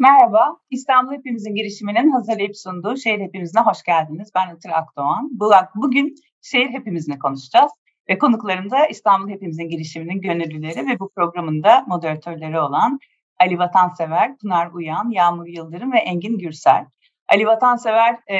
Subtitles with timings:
[0.00, 4.30] Merhaba, İstanbul Hepimizin girişiminin hazırlayıp sunduğu Şehir Hepimizine hoş geldiniz.
[4.34, 5.30] Ben Itır Akdoğan.
[5.74, 7.72] Bugün Şehir Hepimizine konuşacağız.
[8.08, 12.98] Ve konuklarım da İstanbul Hepimizin girişiminin gönüllüleri ve bu programın da moderatörleri olan
[13.40, 16.86] Ali Vatansever, Pınar Uyan, Yağmur Yıldırım ve Engin Gürsel.
[17.28, 18.36] Ali Vatansever e,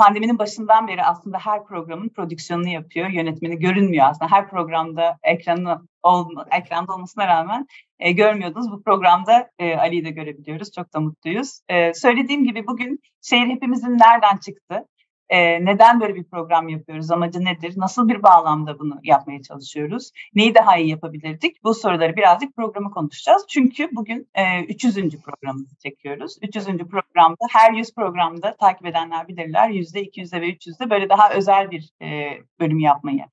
[0.00, 4.30] pandeminin başından beri aslında her programın prodüksiyonunu yapıyor, yönetmeni görünmüyor aslında.
[4.30, 7.66] Her programda ekranı olma, ekranda olmasına rağmen
[7.98, 8.70] e, görmüyordunuz.
[8.70, 10.72] Bu programda e, Ali'yi de görebiliyoruz.
[10.72, 11.60] Çok da mutluyuz.
[11.68, 14.84] E, söylediğim gibi bugün şehir hepimizin nereden çıktı?
[15.30, 17.10] E, neden böyle bir program yapıyoruz?
[17.10, 17.74] Amacı nedir?
[17.76, 20.10] Nasıl bir bağlamda bunu yapmaya çalışıyoruz?
[20.34, 21.64] Neyi daha iyi yapabilirdik?
[21.64, 23.44] Bu soruları birazcık programı konuşacağız.
[23.48, 24.94] Çünkü bugün e, 300.
[24.94, 26.36] programımızı çekiyoruz.
[26.42, 26.66] 300.
[26.66, 29.70] programda her 100 programda takip edenler bilirler.
[29.70, 33.24] %200'de, 200'de ve 300'de böyle daha özel bir e, bölüm yapmayı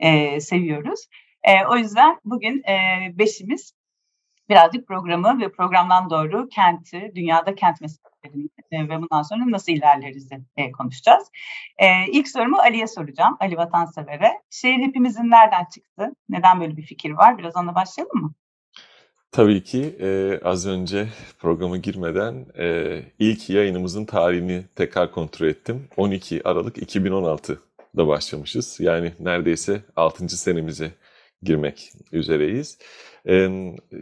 [0.00, 1.06] e, seviyoruz.
[1.42, 2.74] E, o yüzden bugün e,
[3.18, 3.72] beşimiz
[4.48, 10.72] birazcık programı ve programdan doğru kenti, dünyada kent meselelerini ve bundan sonra nasıl ilerleriz e,
[10.72, 11.24] konuşacağız.
[11.78, 14.32] E, ilk sorumu Ali'ye soracağım, Ali Vatansever'e.
[14.50, 16.10] Şehir hepimizin nereden çıktı?
[16.28, 17.38] Neden böyle bir fikir var?
[17.38, 18.34] Biraz ona başlayalım mı?
[19.32, 25.88] Tabii ki e, az önce programa girmeden e, ilk yayınımızın tarihini tekrar kontrol ettim.
[25.96, 28.80] 12 Aralık 2016'da başlamışız.
[28.80, 30.28] Yani neredeyse 6.
[30.28, 30.92] senemize
[31.42, 32.78] girmek üzereyiz.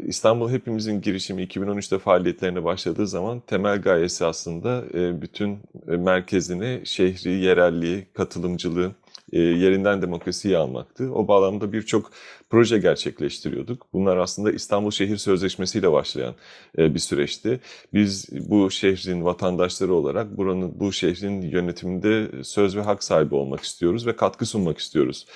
[0.07, 4.85] İstanbul Hepimizin girişimi 2013'te faaliyetlerine başladığı zaman temel gayesi aslında
[5.23, 8.93] bütün merkezine şehri, yerelliği, katılımcılığı,
[9.33, 11.15] yerinden demokrasiyi almaktı.
[11.15, 12.11] O bağlamda birçok
[12.51, 13.87] proje gerçekleştiriyorduk.
[13.93, 16.35] Bunlar aslında İstanbul Şehir Sözleşmesi ile başlayan
[16.79, 17.61] bir süreçti.
[17.95, 24.07] Biz bu şehrin vatandaşları olarak buranın bu şehrin yönetiminde söz ve hak sahibi olmak istiyoruz
[24.07, 25.27] ve katkı sunmak istiyoruz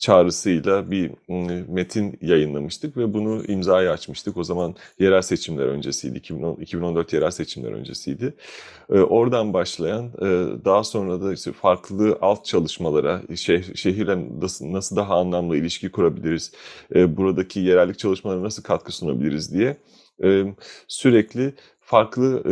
[0.00, 1.10] çağrısıyla bir
[1.68, 4.36] metin yayınlamıştık ve bunu imzaya açmıştık.
[4.36, 8.34] O zaman yerel seçimler öncesiydi, 2010, 2014 yerel seçimler öncesiydi.
[8.88, 10.12] Oradan başlayan
[10.64, 14.18] daha sonra da işte farklı alt çalışmalara, şeh, şehirle
[14.60, 16.52] nasıl, daha anlamlı ilişki kurabiliriz,
[16.94, 19.76] buradaki yerellik çalışmalara nasıl katkı sunabiliriz diye
[20.88, 22.42] sürekli farklı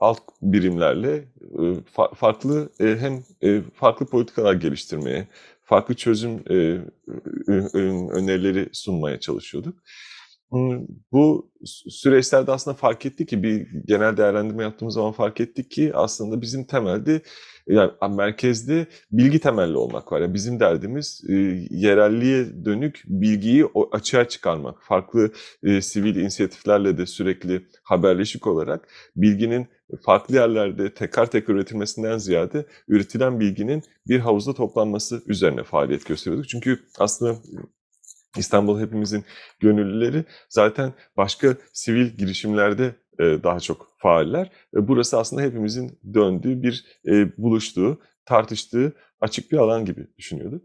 [0.00, 1.24] alt birimlerle
[2.14, 3.22] farklı hem
[3.74, 5.28] farklı politikalar geliştirmeye,
[5.70, 6.54] farklı çözüm e,
[8.12, 9.82] önerileri sunmaya çalışıyorduk.
[11.12, 16.40] Bu süreçlerde aslında fark ettik ki bir genel değerlendirme yaptığımız zaman fark ettik ki aslında
[16.40, 17.22] bizim temelde
[17.66, 20.20] yani merkezde bilgi temelli olmak var.
[20.20, 21.32] Yani bizim derdimiz e,
[21.70, 24.82] yerelliğe dönük bilgiyi açığa çıkarmak.
[24.82, 25.32] Farklı
[25.62, 29.66] e, sivil inisiyatiflerle de sürekli haberleşik olarak bilginin
[30.04, 36.48] farklı yerlerde tekrar tekrar üretilmesinden ziyade üretilen bilginin bir havuzda toplanması üzerine faaliyet gösteriyorduk.
[36.48, 37.38] Çünkü aslında
[38.36, 39.24] İstanbul hepimizin
[39.60, 44.50] gönüllüleri zaten başka sivil girişimlerde e, daha çok faaller.
[44.74, 50.62] Burası aslında hepimizin döndüğü bir e, buluştuğu, tartıştığı açık bir alan gibi düşünüyorduk.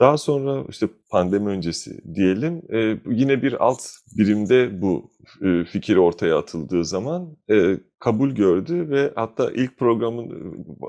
[0.00, 3.82] Daha sonra işte pandemi öncesi diyelim e, yine bir alt
[4.18, 5.10] birimde bu
[5.42, 10.30] e, fikir ortaya atıldığı zaman e, kabul gördü ve hatta ilk programın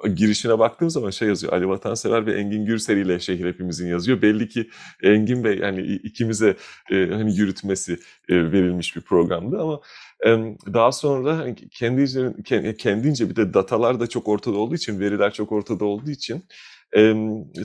[0.06, 4.22] e, girişine baktığım zaman şey yazıyor Ali Vatansever ve Engin Gürsel ile şehir hepimizin yazıyor.
[4.22, 4.70] Belli ki
[5.04, 6.56] Engin Bey yani ikimize
[6.92, 7.94] e, hani yürütmesi
[8.30, 9.80] e, verilmiş bir programdı ama
[10.74, 15.52] daha sonra hani kendi kendince bir de datalar da çok ortada olduğu için veriler çok
[15.52, 16.46] ortada olduğu için
[16.96, 17.14] e,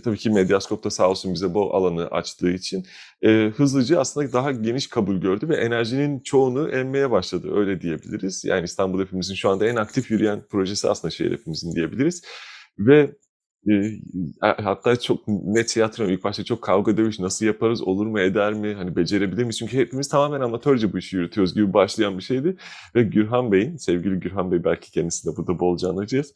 [0.05, 2.87] tabii ki Medyaskop da sağ olsun bize bu alanı açtığı için
[3.23, 8.45] e, hızlıca aslında daha geniş kabul gördü ve enerjinin çoğunu emmeye başladı öyle diyebiliriz.
[8.45, 12.23] Yani İstanbul Hepimizin şu anda en aktif yürüyen projesi aslında şehir hepimizin diyebiliriz.
[12.79, 13.11] Ve
[14.41, 16.17] hatta çok net şey hatırlıyorum.
[16.17, 19.59] İlk başta çok kavga dövüş nasıl yaparız, olur mu, eder mi, hani becerebilir miyiz?
[19.59, 22.57] Çünkü hepimiz tamamen amatörce bu işi yürütüyoruz gibi başlayan bir şeydi.
[22.95, 26.35] Ve Gürhan Bey'in, sevgili Gürhan Bey belki kendisi de burada bolca anlayacağız.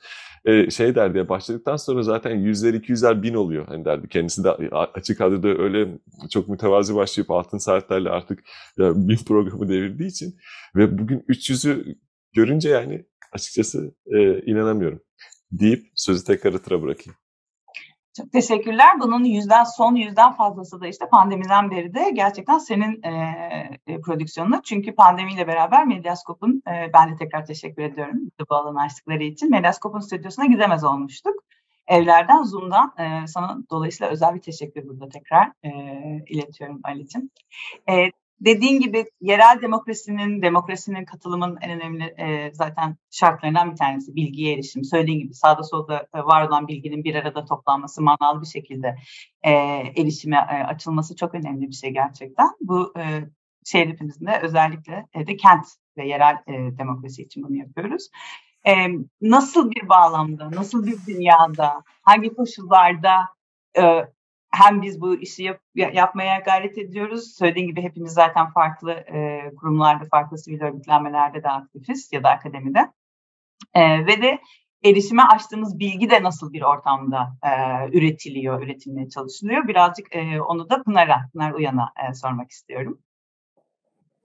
[0.71, 3.67] Şey derdi ya başladıktan sonra zaten yüzler, iki yüzler, bin oluyor.
[3.69, 5.89] Hani derdi kendisi de açık adede öyle
[6.31, 8.45] çok mütevazi başlayıp altın saatlerle artık
[8.79, 10.37] ya, bin programı devirdiği için.
[10.77, 11.97] Ve bugün 300'ü
[12.33, 13.95] görünce yani açıkçası
[14.47, 15.01] inanamıyorum
[15.53, 17.17] deyip sözü tekrar Itır'a bırakayım.
[18.17, 19.01] Çok teşekkürler.
[19.01, 24.63] Bunun yüzden son yüzden fazlası da işte pandemiden beri de gerçekten senin e, prodüksiyonuna.
[24.63, 28.21] Çünkü pandemiyle beraber Medyaskop'un, e, ben de tekrar teşekkür ediyorum
[28.51, 29.51] bu alanı açtıkları için.
[29.51, 31.35] Medyaskop'un stüdyosuna gidemez olmuştuk.
[31.87, 35.71] Evlerden, Zoom'dan e, sana dolayısıyla özel bir teşekkür burada tekrar e,
[36.29, 37.31] iletiyorum Ali'cim.
[37.91, 38.11] E,
[38.41, 44.85] dediğin gibi yerel demokrasinin, demokrasinin katılımın en önemli e, zaten şartlarından bir tanesi bilgiye erişim.
[44.85, 48.97] Söylediğin gibi sağda solda e, var olan bilginin bir arada toplanması, manalı bir şekilde
[49.43, 49.51] e,
[49.97, 52.49] erişime e, açılması çok önemli bir şey gerçekten.
[52.61, 53.03] Bu e,
[53.65, 55.67] şehir hepimizin de özellikle e, de kent
[55.97, 58.09] ve yerel e, demokrasi için bunu yapıyoruz.
[58.67, 58.73] E,
[59.21, 63.15] nasıl bir bağlamda, nasıl bir dünyada, hangi koşullarda
[63.79, 63.83] e,
[64.63, 67.35] hem biz bu işi yap, yapmaya gayret ediyoruz.
[67.39, 72.93] Söylediğim gibi hepimiz zaten farklı e, kurumlarda, farklı sivil örgütlenmelerde de aktifiz ya da akademide.
[73.75, 74.39] E, ve de
[74.85, 77.51] erişime açtığımız bilgi de nasıl bir ortamda e,
[77.99, 79.69] üretiliyor, üretilmeye çalışılıyor.
[79.69, 82.99] Birazcık e, onu da Pınar'a, Pınar Uyan'a e, sormak istiyorum.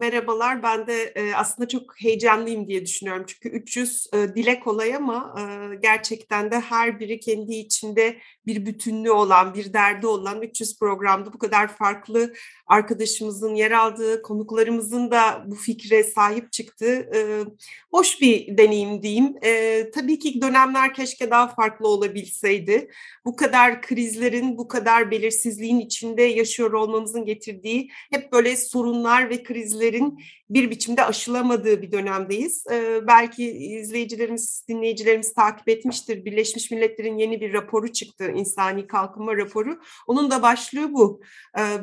[0.01, 3.25] Merhabalar, ben de e, aslında çok heyecanlıyım diye düşünüyorum.
[3.27, 9.11] Çünkü 300 e, dile kolay ama e, gerçekten de her biri kendi içinde bir bütünlüğü
[9.11, 12.33] olan, bir derdi olan 300 programda bu kadar farklı
[12.67, 17.11] arkadaşımızın yer aldığı, konuklarımızın da bu fikre sahip çıktığı
[17.91, 19.35] hoş bir deneyim diyeyim.
[19.95, 22.89] Tabii ki dönemler keşke daha farklı olabilseydi.
[23.25, 29.43] Bu kadar krizlerin, bu kadar belirsizliğin içinde yaşıyor olmamızın getirdiği hep böyle sorunlar ve
[29.89, 30.19] krizlerin
[30.49, 32.65] bir biçimde aşılamadığı bir dönemdeyiz.
[33.07, 36.25] Belki izleyicilerimiz, dinleyicilerimiz takip etmiştir.
[36.25, 39.79] Birleşmiş Milletler'in yeni bir raporu çıktı, insani kalkınma raporu.
[40.07, 41.21] Onun da başlığı bu.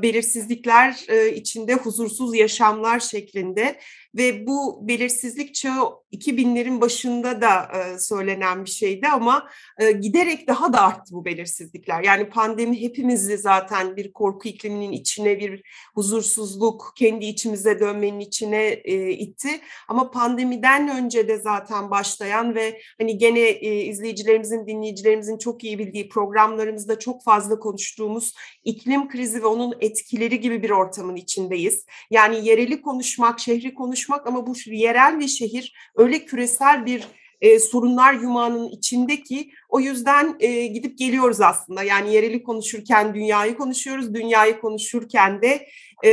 [0.03, 0.93] Belirsizlikler
[1.33, 3.81] içinde huzursuz yaşamlar şeklinde
[4.17, 9.49] ve bu belirsizlik çağı 2000'lerin başında da e, söylenen bir şeydi ama
[9.79, 12.03] e, giderek daha da arttı bu belirsizlikler.
[12.03, 15.63] Yani pandemi hepimizi zaten bir korku ikliminin içine, bir
[15.95, 19.49] huzursuzluk, kendi içimize dönmenin içine e, itti.
[19.89, 26.09] Ama pandemiden önce de zaten başlayan ve hani gene e, izleyicilerimizin, dinleyicilerimizin çok iyi bildiği
[26.09, 28.35] programlarımızda çok fazla konuştuğumuz
[28.65, 31.85] iklim krizi ve onun etkileri gibi bir ortamın içindeyiz.
[32.11, 37.09] Yani yereli konuşmak, şehri konuşmak ama bu yerel ve şehir öyle küresel bir
[37.41, 41.83] e, sorunlar yumağının içindeki o yüzden e, gidip geliyoruz aslında.
[41.83, 45.67] Yani yereli konuşurken dünyayı konuşuyoruz, dünyayı konuşurken de
[46.03, 46.11] e,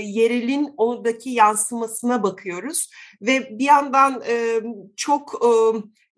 [0.00, 2.90] yerelin oradaki yansımasına bakıyoruz.
[3.22, 4.60] Ve bir yandan e,
[4.96, 5.34] çok...
[5.44, 5.48] E,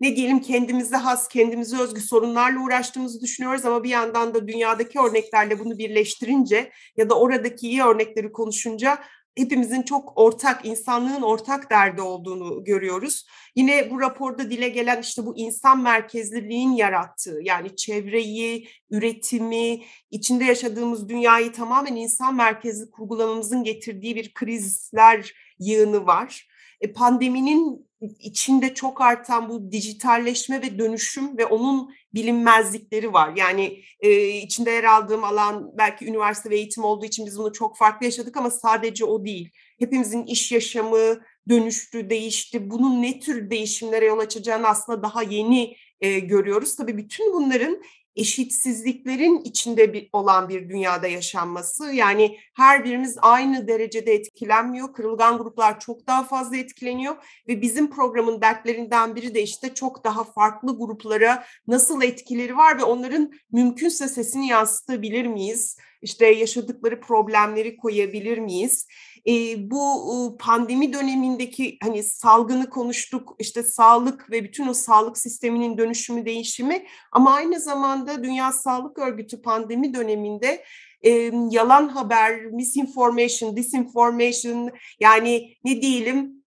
[0.00, 5.58] ne diyelim kendimize has, kendimize özgü sorunlarla uğraştığımızı düşünüyoruz ama bir yandan da dünyadaki örneklerle
[5.58, 8.98] bunu birleştirince ya da oradaki iyi örnekleri konuşunca
[9.38, 13.26] hepimizin çok ortak, insanlığın ortak derdi olduğunu görüyoruz.
[13.56, 19.80] Yine bu raporda dile gelen işte bu insan merkezliliğin yarattığı yani çevreyi, üretimi,
[20.10, 26.48] içinde yaşadığımız dünyayı tamamen insan merkezli kurgulamamızın getirdiği bir krizler yığını var.
[26.80, 27.88] E, pandeminin
[28.20, 33.32] içinde çok artan bu dijitalleşme ve dönüşüm ve onun bilinmezlikleri var.
[33.36, 37.76] Yani e, içinde yer aldığım alan belki üniversite ve eğitim olduğu için biz bunu çok
[37.76, 39.50] farklı yaşadık ama sadece o değil.
[39.78, 42.70] Hepimizin iş yaşamı dönüştü, değişti.
[42.70, 46.76] Bunun ne tür değişimlere yol açacağını aslında daha yeni e, görüyoruz.
[46.76, 47.82] Tabii bütün bunların
[48.18, 51.92] eşitsizliklerin içinde bir, olan bir dünyada yaşanması.
[51.92, 54.92] Yani her birimiz aynı derecede etkilenmiyor.
[54.92, 57.16] Kırılgan gruplar çok daha fazla etkileniyor
[57.48, 62.84] ve bizim programın dertlerinden biri de işte çok daha farklı gruplara nasıl etkileri var ve
[62.84, 65.76] onların mümkünse sesini yansıtabilir miyiz?
[66.02, 68.86] İşte yaşadıkları problemleri koyabilir miyiz?
[69.28, 76.26] E, bu pandemi dönemindeki hani salgını konuştuk işte sağlık ve bütün o sağlık sisteminin dönüşümü
[76.26, 80.64] değişimi ama aynı zamanda Dünya Sağlık Örgütü pandemi döneminde
[81.02, 81.10] e,
[81.50, 84.70] yalan haber, misinformation, disinformation
[85.00, 86.38] yani ne diyelim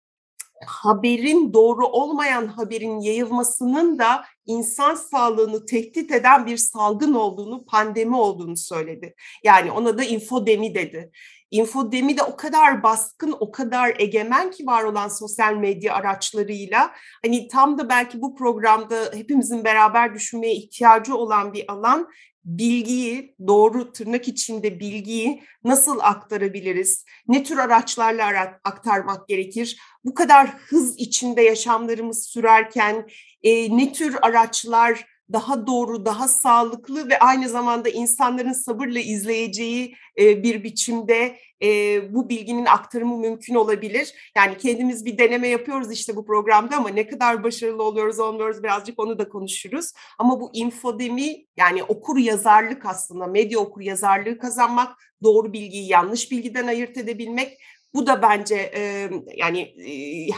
[0.65, 8.57] haberin doğru olmayan haberin yayılmasının da insan sağlığını tehdit eden bir salgın olduğunu, pandemi olduğunu
[8.57, 9.15] söyledi.
[9.43, 11.11] Yani ona da infodemi dedi.
[11.51, 16.91] Infodemi de o kadar baskın, o kadar egemen ki var olan sosyal medya araçlarıyla.
[17.25, 22.08] Hani tam da belki bu programda hepimizin beraber düşünmeye ihtiyacı olan bir alan
[22.46, 27.05] bilgiyi, doğru tırnak içinde bilgiyi nasıl aktarabiliriz?
[27.27, 29.77] Ne tür araçlarla aktarmak gerekir?
[30.05, 33.08] Bu kadar hız içinde yaşamlarımız sürerken
[33.43, 40.43] e, ne tür araçlar daha doğru, daha sağlıklı ve aynı zamanda insanların sabırla izleyeceği e,
[40.43, 44.31] bir biçimde e, bu bilginin aktarımı mümkün olabilir.
[44.38, 49.00] Yani kendimiz bir deneme yapıyoruz işte bu programda ama ne kadar başarılı oluyoruz olmuyoruz birazcık
[49.00, 49.91] onu da konuşuruz.
[50.19, 56.67] Ama bu infodemi yani okur yazarlık aslında medya okur yazarlığı kazanmak, doğru bilgiyi yanlış bilgiden
[56.67, 57.57] ayırt edebilmek
[57.93, 58.71] bu da bence
[59.38, 59.75] yani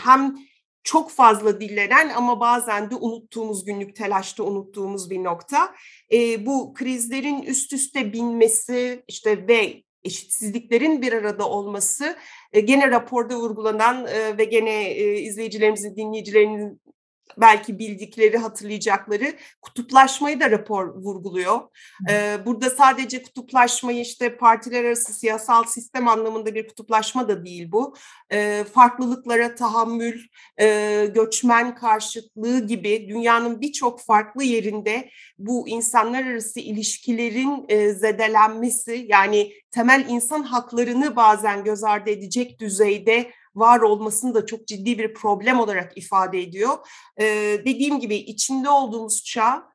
[0.03, 0.35] hem
[0.83, 5.75] çok fazla dillenen ama bazen de unuttuğumuz günlük telaşta unuttuğumuz bir nokta.
[6.11, 12.15] E, bu krizlerin üst üste binmesi işte ve eşitsizliklerin bir arada olması
[12.53, 16.81] e, gene raporda vurgulanan e, ve gene e, izleyicilerimizin, dinleyicilerimizin
[17.37, 21.59] belki bildikleri, hatırlayacakları kutuplaşmayı da rapor vurguluyor.
[22.09, 27.95] Ee, burada sadece kutuplaşmayı işte partiler arası siyasal sistem anlamında bir kutuplaşma da değil bu.
[28.31, 30.21] Ee, farklılıklara tahammül,
[30.61, 39.53] e, göçmen karşıtlığı gibi dünyanın birçok farklı yerinde bu insanlar arası ilişkilerin e, zedelenmesi yani
[39.71, 45.59] temel insan haklarını bazen göz ardı edecek düzeyde var olmasını da çok ciddi bir problem
[45.59, 46.77] olarak ifade ediyor.
[47.19, 47.25] Ee,
[47.65, 49.73] dediğim gibi içinde olduğumuz çağ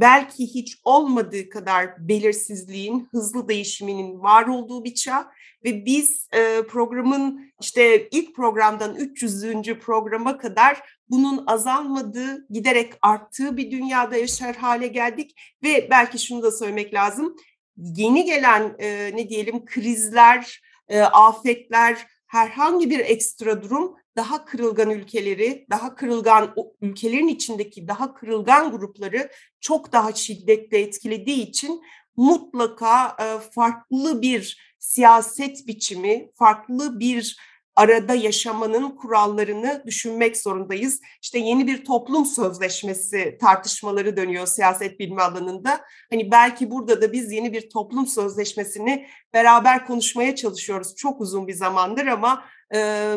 [0.00, 5.32] belki hiç olmadığı kadar belirsizliğin, hızlı değişiminin var olduğu bir çağ
[5.64, 9.78] ve biz e, programın işte ilk programdan 300.
[9.78, 16.50] programa kadar bunun azalmadığı, giderek arttığı bir dünyada yaşar hale geldik ve belki şunu da
[16.50, 17.36] söylemek lazım.
[17.76, 25.66] Yeni gelen e, ne diyelim krizler, e, afetler, herhangi bir ekstra durum daha kırılgan ülkeleri,
[25.70, 31.82] daha kırılgan ülkelerin içindeki daha kırılgan grupları çok daha şiddetle etkilediği için
[32.16, 33.16] mutlaka
[33.54, 37.36] farklı bir siyaset biçimi, farklı bir
[37.76, 41.00] arada yaşamanın kurallarını düşünmek zorundayız.
[41.22, 45.80] İşte yeni bir toplum sözleşmesi tartışmaları dönüyor siyaset bilimi alanında.
[46.10, 51.54] Hani belki burada da biz yeni bir toplum sözleşmesini beraber konuşmaya çalışıyoruz çok uzun bir
[51.54, 53.12] zamandır ama e,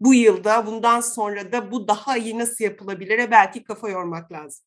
[0.00, 4.64] bu yılda bundan sonra da bu daha iyi nasıl yapılabilir belki kafa yormak lazım.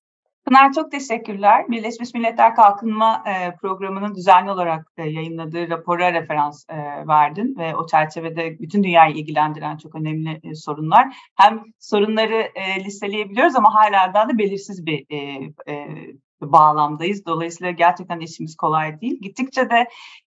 [0.48, 1.70] Pınar çok teşekkürler.
[1.70, 7.88] Birleşmiş Milletler Kalkınma e, Programı'nın düzenli olarak e, yayınladığı rapora referans e, verdin ve o
[7.88, 11.08] çerçevede bütün dünyayı ilgilendiren çok önemli e, sorunlar.
[11.36, 15.18] Hem sorunları e, listeleyebiliyoruz ama hala da belirsiz bir e,
[15.68, 15.88] e,
[16.42, 17.26] bağlamdayız.
[17.26, 19.22] Dolayısıyla gerçekten işimiz kolay değil.
[19.22, 19.88] Gittikçe de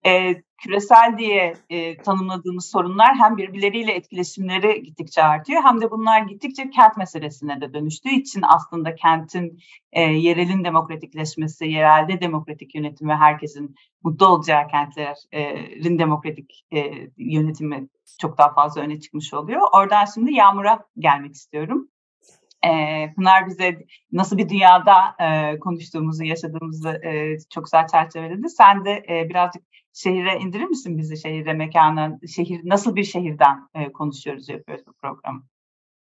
[0.06, 6.70] e, küresel diye e, tanımladığımız sorunlar hem birbirleriyle etkileşimleri gittikçe artıyor hem de bunlar gittikçe
[6.70, 9.60] kent meselesine de dönüştüğü için aslında kentin
[9.92, 17.88] e, yerelin demokratikleşmesi, yerelde demokratik yönetim ve herkesin mutlu olacağı kentlerin demokratik e, yönetimi
[18.20, 19.62] çok daha fazla öne çıkmış oluyor.
[19.74, 21.90] Oradan şimdi Yağmur'a gelmek istiyorum.
[22.66, 28.50] E, Pınar bize nasıl bir dünyada e, konuştuğumuzu, yaşadığımızı e, çok güzel çerçeveledi.
[28.50, 33.92] Sen de e, birazcık şehire indirir misin bizi şehire, mekana, şehir nasıl bir şehirden e,
[33.92, 35.44] konuşuyoruz, yapıyoruz bu programı?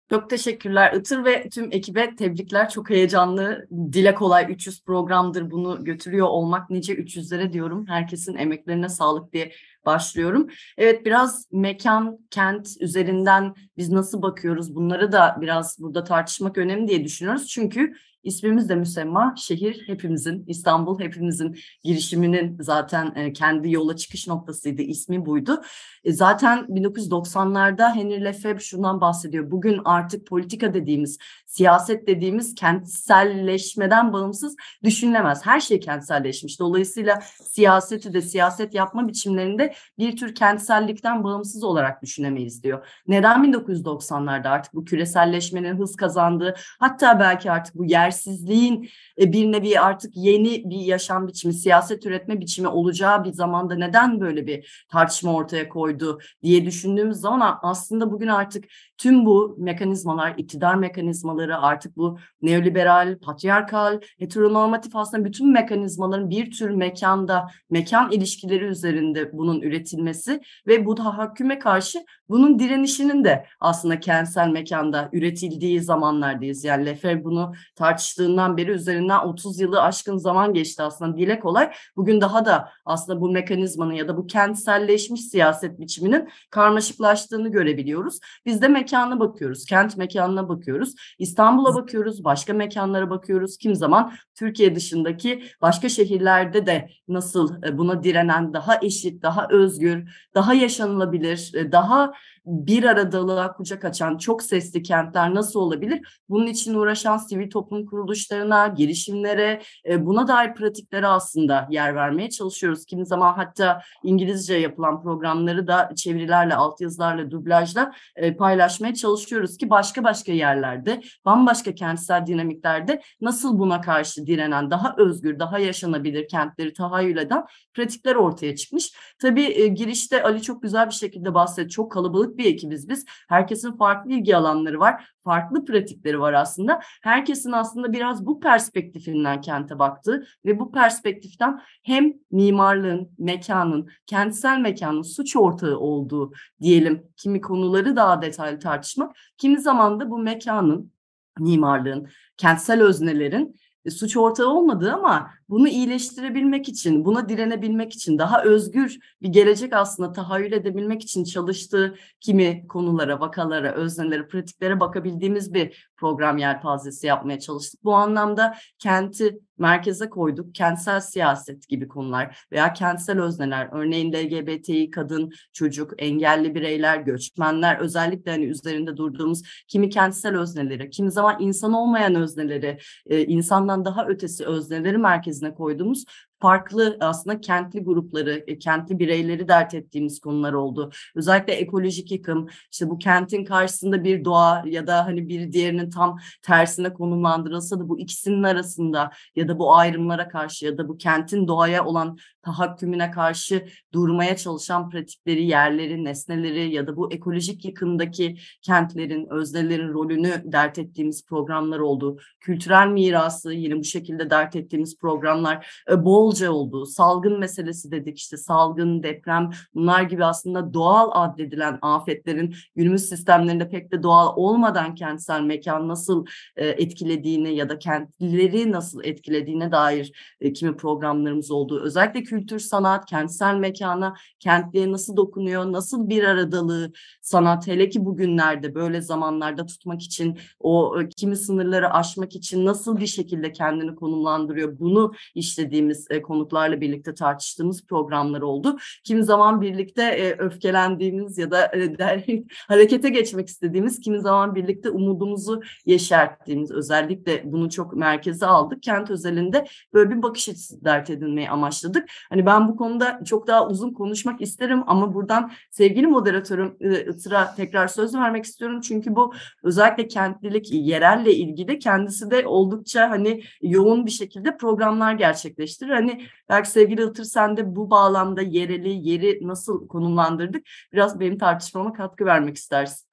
[0.09, 2.69] Çok teşekkürler Itır ve tüm ekibe tebrikler.
[2.69, 3.67] Çok heyecanlı.
[3.93, 7.87] Dile kolay 300 programdır bunu götürüyor olmak nice 300'lere diyorum.
[7.87, 9.51] Herkesin emeklerine sağlık diye
[9.85, 10.47] başlıyorum.
[10.77, 17.03] Evet biraz mekan, kent üzerinden biz nasıl bakıyoruz bunları da biraz burada tartışmak önemli diye
[17.03, 17.47] düşünüyoruz.
[17.47, 17.93] Çünkü
[18.27, 19.35] İsmimiz de müsemma.
[19.37, 24.81] Şehir hepimizin, İstanbul hepimizin girişiminin zaten e, kendi yola çıkış noktasıydı.
[24.81, 25.61] İsmi buydu.
[26.03, 29.51] E, zaten 1990'larda Henry Lefebvre şundan bahsediyor.
[29.51, 35.45] Bugün artık politika dediğimiz, siyaset dediğimiz kentselleşmeden bağımsız düşünülemez.
[35.45, 36.59] Her şey kentselleşmiş.
[36.59, 42.87] Dolayısıyla siyaseti de siyaset yapma biçimlerinde bir tür kentsellikten bağımsız olarak düşünemeyiz diyor.
[43.07, 48.89] Neden 1990'larda artık bu küreselleşmenin hız kazandığı hatta belki artık bu yer yersizliğin
[49.21, 54.19] e, bir nevi artık yeni bir yaşam biçimi, siyaset üretme biçimi olacağı bir zamanda neden
[54.21, 58.65] böyle bir tartışma ortaya koydu diye düşündüğümüz zaman aslında bugün artık
[58.97, 66.69] tüm bu mekanizmalar, iktidar mekanizmaları artık bu neoliberal, patriarkal, heteronormatif aslında bütün mekanizmaların bir tür
[66.69, 74.47] mekanda, mekan ilişkileri üzerinde bunun üretilmesi ve bu tahakküme karşı bunun direnişinin de aslında kentsel
[74.47, 76.63] mekanda üretildiği zamanlardayız.
[76.63, 81.71] Yani Lefebvre bunu tartıştığından beri üzerinden 30 yılı aşkın zaman geçti aslında dile kolay.
[81.95, 88.19] Bugün daha da aslında bu mekanizmanın ya da bu kentselleşmiş siyaset biçiminin karmaşıklaştığını görebiliyoruz.
[88.45, 93.57] Biz de mekana bakıyoruz, kent mekanına bakıyoruz, İstanbul'a bakıyoruz, başka mekanlara bakıyoruz.
[93.57, 100.09] Kim zaman Türkiye dışındaki başka şehirlerde de nasıl e, buna direnen daha eşit, daha özgür,
[100.35, 102.13] daha yaşanılabilir, e, daha
[102.47, 106.21] bir aradalığa kucak açan çok sesli kentler nasıl olabilir?
[106.29, 112.85] Bunun için uğraşan sivil toplum kuruluşlarına, girişimlere, e, buna dair pratiklere aslında yer vermeye çalışıyoruz.
[112.85, 118.37] Kimi zaman hatta İngilizce yapılan programları da çevirilerle, altyazılarla, dublajla e,
[118.77, 125.39] paylaşmaya çalışıyoruz ki başka başka yerlerde, bambaşka kentsel dinamiklerde nasıl buna karşı direnen, daha özgür,
[125.39, 128.93] daha yaşanabilir kentleri tahayyül eden pratikler ortaya çıkmış.
[129.21, 131.69] Tabii e, girişte Ali çok güzel bir şekilde bahsetti.
[131.69, 133.05] Çok kalabalık bir ekibiz biz.
[133.29, 135.07] Herkesin farklı ilgi alanları var.
[135.23, 136.79] Farklı pratikleri var aslında.
[137.03, 145.01] Herkesin aslında biraz bu perspektifinden kente baktığı ve bu perspektiften hem mimarlığın, mekanın, kentsel mekanın
[145.01, 146.31] suç ortağı olduğu
[146.61, 150.91] diyelim kimi konuları daha detaylı tartışmak, kimi zaman da bu mekanın
[151.39, 153.55] mimarlığın, kentsel öznelerin
[153.85, 159.73] e, suç ortağı olmadığı ama bunu iyileştirebilmek için, buna direnebilmek için, daha özgür bir gelecek
[159.73, 167.39] aslında tahayyül edebilmek için çalıştığı kimi konulara, vakalara, öznelere, pratiklere bakabildiğimiz bir program yelpazesi yapmaya
[167.39, 167.83] çalıştık.
[167.83, 170.55] Bu anlamda kenti merkeze koyduk.
[170.55, 178.31] Kentsel siyaset gibi konular veya kentsel özneler, örneğin LGBTİ kadın, çocuk, engelli bireyler, göçmenler, özellikle
[178.31, 184.45] hani üzerinde durduğumuz kimi kentsel özneleri, kimi zaman insan olmayan özneleri, e, insandan daha ötesi
[184.45, 184.97] özneleri
[185.41, 186.05] merkezine koyduğumuz
[186.39, 190.91] farklı aslında kentli grupları, e, kentli bireyleri dert ettiğimiz konular oldu.
[191.15, 196.17] Özellikle ekolojik yıkım, işte bu kentin karşısında bir doğa ya da hani bir diğerinin tam
[196.41, 201.47] tersine konumlandırılsa da bu ikisinin arasında ya da bu ayrımlara karşı ya da bu kentin
[201.47, 202.17] doğaya olan
[202.47, 210.33] tahakkümüne karşı durmaya çalışan pratikleri, yerleri, nesneleri ya da bu ekolojik yıkımdaki kentlerin, öznelerin rolünü
[210.45, 212.17] dert ettiğimiz programlar oldu.
[212.39, 216.85] Kültürel mirası yine bu şekilde dert ettiğimiz programlar e, bolca oldu.
[216.85, 223.91] Salgın meselesi dedik işte salgın, deprem bunlar gibi aslında doğal addedilen afetlerin günümüz sistemlerinde pek
[223.91, 226.25] de doğal olmadan kentsel mekan nasıl
[226.55, 230.11] e, etkilediğini ya da kentlileri nasıl etkilediğine dair
[230.41, 231.81] e, kimi programlarımız oldu.
[231.83, 236.91] Özellikle kültür, sanat, kentsel mekana, kentliğe nasıl dokunuyor, nasıl bir aradalığı
[237.21, 242.99] sanat hele ki bugünlerde böyle zamanlarda tutmak için o e, kimi sınırları aşmak için nasıl
[242.99, 248.77] bir şekilde kendini konumlandırıyor bunu işlediğimiz e, konuklarla birlikte tartıştığımız programlar oldu.
[249.03, 251.95] Kimi zaman birlikte e, öfkelendiğimiz ya da e,
[252.67, 258.83] harekete geçmek istediğimiz, kimi zaman birlikte umudumuzu yeşerttiğimiz özellikle bunu çok merkeze aldık.
[258.83, 262.09] Kent özelinde böyle bir bakış açısı dert edinmeyi amaçladık.
[262.29, 266.77] Hani ben bu konuda çok daha uzun konuşmak isterim ama buradan sevgili moderatörüm
[267.09, 268.81] Itır'a tekrar söz vermek istiyorum.
[268.81, 275.91] Çünkü bu özellikle kentlilik, yerelle ilgili kendisi de oldukça hani yoğun bir şekilde programlar gerçekleştirir.
[275.91, 280.65] Hani belki sevgili Itır sen de bu bağlamda yereli, yeri nasıl konumlandırdık?
[280.93, 283.06] Biraz benim tartışmama katkı vermek istersin.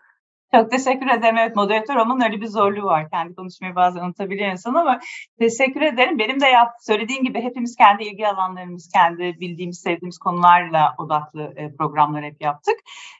[0.54, 1.36] Çok teşekkür ederim.
[1.38, 3.10] Evet moderatör olmanın öyle bir zorluğu var.
[3.10, 5.00] Kendi konuşmayı bazen unutabiliyor insan ama
[5.38, 6.18] teşekkür ederim.
[6.18, 11.74] Benim de yap, söylediğim gibi hepimiz kendi ilgi alanlarımız, kendi bildiğimiz, sevdiğimiz konularla odaklı e,
[11.76, 12.74] programlar hep yaptık.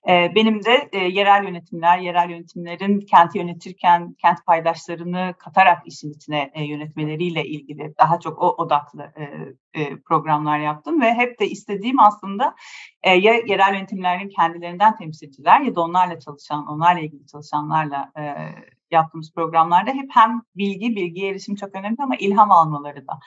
[0.08, 6.50] E, benim de e, yerel yönetimler, yerel yönetimlerin kenti yönetirken kent paydaşlarını katarak işin içine
[6.56, 9.12] yönetmeleriyle ilgili daha çok o odaklı
[10.04, 12.54] programlar yaptım ve hep de istediğim aslında
[13.06, 18.22] ya yerel yönetimlerin kendilerinden temsilciler ya da onlarla çalışan, onlarla ilgili çalışanlarla e,
[18.90, 23.18] yaptığımız programlarda hep hem bilgi, bilgi erişim çok önemli ama ilham almaları da.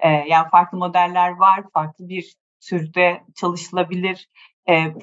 [0.00, 4.28] E, yani farklı modeller var, farklı bir türde çalışılabilir
[4.68, 4.94] e,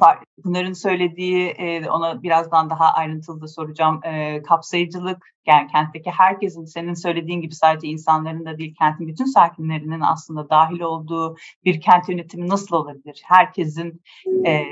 [0.43, 6.93] Pınar'ın söylediği, e, ona birazdan daha ayrıntılı da soracağım, e, kapsayıcılık, yani kentteki herkesin senin
[6.93, 11.35] söylediğin gibi sadece insanların da değil, kentin bütün sakinlerinin aslında dahil olduğu
[11.65, 13.21] bir kent yönetimi nasıl olabilir?
[13.25, 14.01] Herkesin
[14.45, 14.63] e,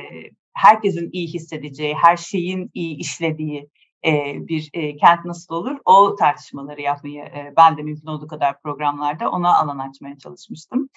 [0.53, 3.69] herkesin iyi hissedeceği, her şeyin iyi işlediği
[4.05, 5.77] e, bir e, kent nasıl olur?
[5.85, 10.89] O tartışmaları yapmayı e, ben de mümkün olduğu kadar programlarda ona alan açmaya çalışmıştım.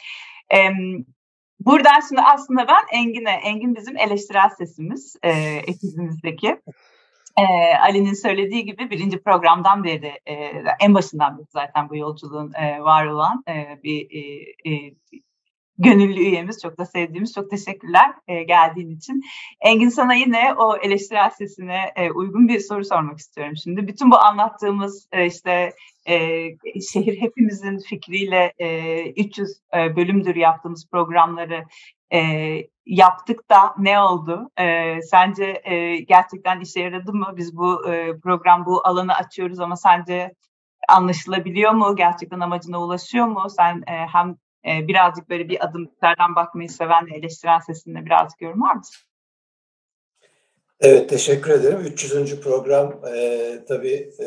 [1.61, 5.31] Buradan şimdi aslında ben Engin'e, Engin bizim eleştirel sesimiz e,
[5.67, 6.61] ekibimizdeki.
[7.38, 7.45] E,
[7.83, 10.35] Ali'nin söylediği gibi birinci programdan beri, e,
[10.81, 14.21] en başından beri zaten bu yolculuğun e, var olan e, bir e,
[14.71, 14.95] e,
[15.79, 16.63] gönüllü üyemiz.
[16.63, 17.35] Çok da sevdiğimiz.
[17.35, 19.23] Çok teşekkürler e, geldiğin için.
[19.61, 23.87] Engin sana yine o eleştirel sesine e, uygun bir soru sormak istiyorum şimdi.
[23.87, 25.73] Bütün bu anlattığımız e, işte
[26.09, 26.17] e,
[26.93, 31.65] şehir hepimizin fikriyle e, 300 e, bölümdür yaptığımız programları
[32.13, 32.21] e,
[32.87, 34.51] yaptık da ne oldu?
[34.59, 37.35] E, sence e, gerçekten işe yaradı mı?
[37.37, 40.35] Biz bu e, program bu alanı açıyoruz ama sence
[40.89, 41.97] anlaşılabiliyor mu?
[41.97, 43.47] Gerçekten amacına ulaşıyor mu?
[43.51, 48.40] Sen e, hem e, birazcık böyle bir adım dışarıdan bakmayı seven ve eleştiren sesinde birazcık
[48.40, 48.96] yorumlar mısın?
[50.81, 51.81] Evet, teşekkür ederim.
[51.81, 52.40] 300.
[52.40, 54.27] program e, tabii e,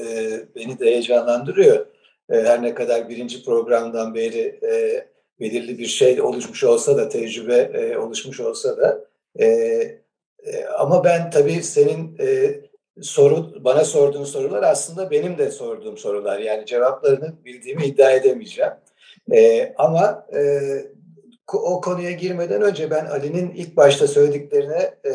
[0.56, 1.86] beni de heyecanlandırıyor.
[2.30, 5.08] E, her ne kadar birinci programdan beri e,
[5.40, 9.06] belirli bir şey oluşmuş olsa da, tecrübe e, oluşmuş olsa da.
[9.40, 12.56] E, e, ama ben tabii senin e,
[13.02, 16.40] soru bana sorduğun sorular aslında benim de sorduğum sorular.
[16.40, 18.74] Yani cevaplarını bildiğimi iddia edemeyeceğim.
[19.34, 20.70] E, ama e,
[21.54, 25.12] o konuya girmeden önce ben Ali'nin ilk başta söylediklerine e,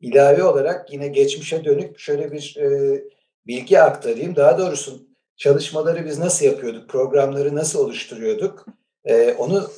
[0.00, 3.00] ilave olarak yine geçmişe dönük şöyle bir e,
[3.46, 4.36] bilgi aktarayım.
[4.36, 5.02] Daha doğrusu
[5.36, 8.66] çalışmaları biz nasıl yapıyorduk, programları nasıl oluşturuyorduk?
[9.04, 9.70] E, onu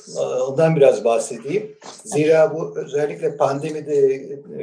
[0.47, 1.77] ondan biraz bahsedeyim.
[2.03, 4.19] Zira bu özellikle pandemide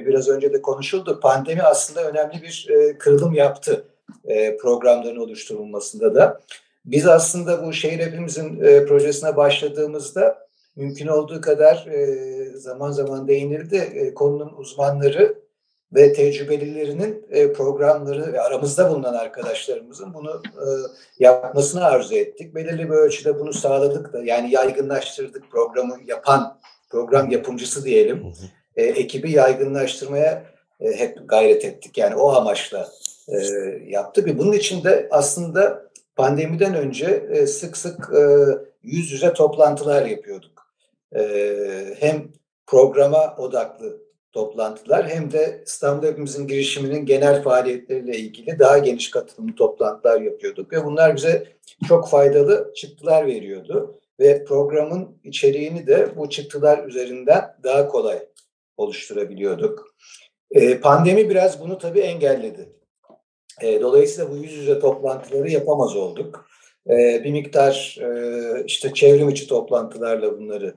[0.07, 1.21] biraz önce de konuşuldu.
[1.21, 3.85] Pandemi aslında önemli bir e, kırılım yaptı
[4.25, 6.41] e, programların oluşturulmasında da.
[6.85, 10.39] Biz aslında bu şehir hepimizin e, projesine başladığımızda
[10.77, 13.77] mümkün olduğu kadar e, zaman zaman değinildi.
[13.77, 15.41] E, konunun uzmanları
[15.93, 20.67] ve tecrübelilerinin e, programları ve aramızda bulunan arkadaşlarımızın bunu e,
[21.19, 22.55] yapmasını arzu ettik.
[22.55, 28.33] Belirli bir ölçüde bunu sağladık da yani yaygınlaştırdık programı yapan program yapımcısı diyelim.
[28.77, 30.45] E, ekibi yaygınlaştırmaya
[30.81, 31.99] e, hep gayret ettik.
[31.99, 32.89] Yani o amaçla
[33.29, 33.37] e,
[33.87, 35.90] yaptık ve bunun için de aslında
[36.21, 38.23] pandemiden önce e, sık sık e,
[38.83, 40.73] yüz yüze toplantılar yapıyorduk.
[41.17, 41.23] E,
[41.99, 42.33] hem
[42.67, 44.03] programa odaklı
[44.33, 50.85] toplantılar hem de İstanbul Hepimizin girişiminin genel faaliyetleriyle ilgili daha geniş katılımlı toplantılar yapıyorduk ve
[50.85, 51.47] bunlar bize
[51.89, 58.19] çok faydalı çıktılar veriyordu ve programın içeriğini de bu çıktılar üzerinden daha kolay
[58.77, 59.95] oluşturabiliyorduk.
[60.83, 62.80] Pandemi biraz bunu tabii engelledi.
[63.63, 66.47] E, dolayısıyla bu yüz yüze toplantıları yapamaz olduk.
[66.91, 70.75] E, bir miktar e, işte çevrim içi toplantılarla bunları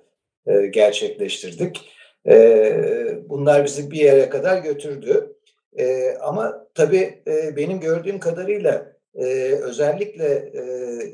[0.47, 1.89] e, gerçekleştirdik.
[2.27, 5.35] E, bunlar bizi bir yere kadar götürdü.
[5.77, 9.25] E, ama tabii e, benim gördüğüm kadarıyla e,
[9.61, 10.63] özellikle e,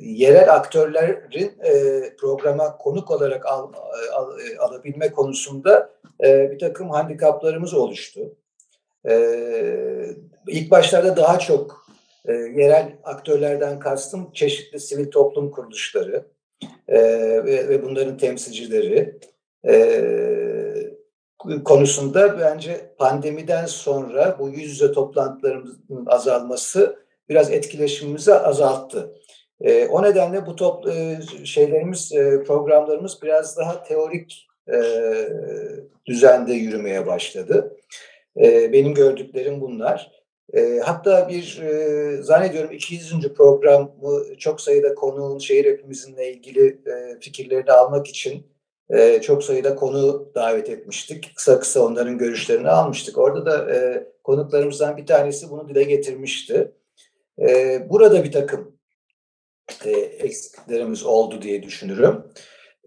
[0.01, 3.73] yerel aktörlerin e, programa konuk olarak al,
[4.13, 5.89] al, alabilme konusunda
[6.23, 8.36] e, bir takım handikaplarımız oluştu.
[9.10, 9.13] E,
[10.49, 11.85] ilk başlarda daha çok
[12.25, 16.25] e, yerel aktörlerden kastım çeşitli sivil toplum kuruluşları
[16.88, 16.99] e,
[17.45, 19.19] ve, ve bunların temsilcileri.
[19.67, 20.03] E,
[21.65, 29.15] konusunda bence pandemiden sonra bu yüz yüze toplantılarımızın azalması biraz etkileşimimizi azalttı.
[29.62, 34.79] E, o nedenle bu top, e, şeylerimiz, e, programlarımız biraz daha teorik e,
[36.05, 37.77] düzende yürümeye başladı.
[38.38, 40.18] E, benim gördüklerim bunlar.
[40.53, 43.33] E, hatta bir e, zannediyorum 200.
[43.33, 43.91] programı
[44.38, 48.47] çok sayıda konuğun şehir hepimizinle ilgili e, fikirlerini almak için
[48.89, 51.31] e, çok sayıda konu davet etmiştik.
[51.35, 53.17] Kısa kısa onların görüşlerini almıştık.
[53.17, 56.71] Orada da e, konuklarımızdan bir tanesi bunu dile getirmişti.
[57.39, 58.79] E, burada bir takım
[59.85, 62.23] e, eksiklerimiz oldu diye düşünürüm.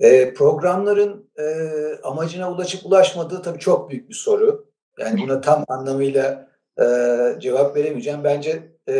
[0.00, 1.44] E, programların e,
[2.02, 4.72] amacına ulaşıp ulaşmadığı tabii çok büyük bir soru.
[4.98, 6.84] Yani buna tam anlamıyla e,
[7.40, 8.24] cevap veremeyeceğim.
[8.24, 8.92] Bence e,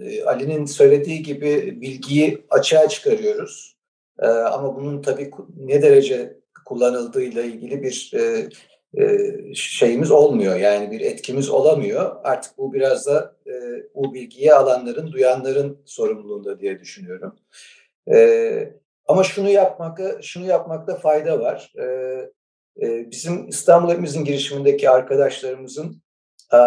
[0.00, 3.76] e, Ali'nin söylediği gibi bilgiyi açığa çıkarıyoruz.
[4.22, 8.48] E, ama bunun tabii ne derece kullanıldığıyla ilgili bir e,
[9.02, 10.56] e, şeyimiz olmuyor.
[10.56, 12.16] Yani bir etkimiz olamıyor.
[12.24, 13.52] Artık bu biraz da e,
[13.94, 17.36] bu bilgiyi alanların, duyanların sorumluluğunda diye düşünüyorum.
[18.12, 18.72] E,
[19.06, 21.72] ama şunu yapmakta, şunu yapmakta fayda var.
[21.78, 21.84] E,
[22.82, 26.02] e, bizim İstanbul Hepimizin girişimindeki arkadaşlarımızın
[26.52, 26.58] e,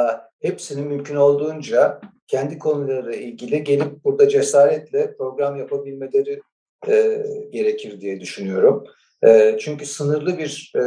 [0.42, 6.42] hepsinin mümkün olduğunca kendi konularıyla ilgili gelip burada cesaretle program yapabilmeleri
[6.88, 8.84] e, gerekir diye düşünüyorum.
[9.26, 10.82] E, çünkü sınırlı bir e,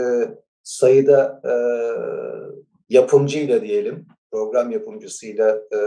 [0.63, 1.53] sayıda e,
[2.89, 5.79] yapımcıyla diyelim, program yapımcısıyla e,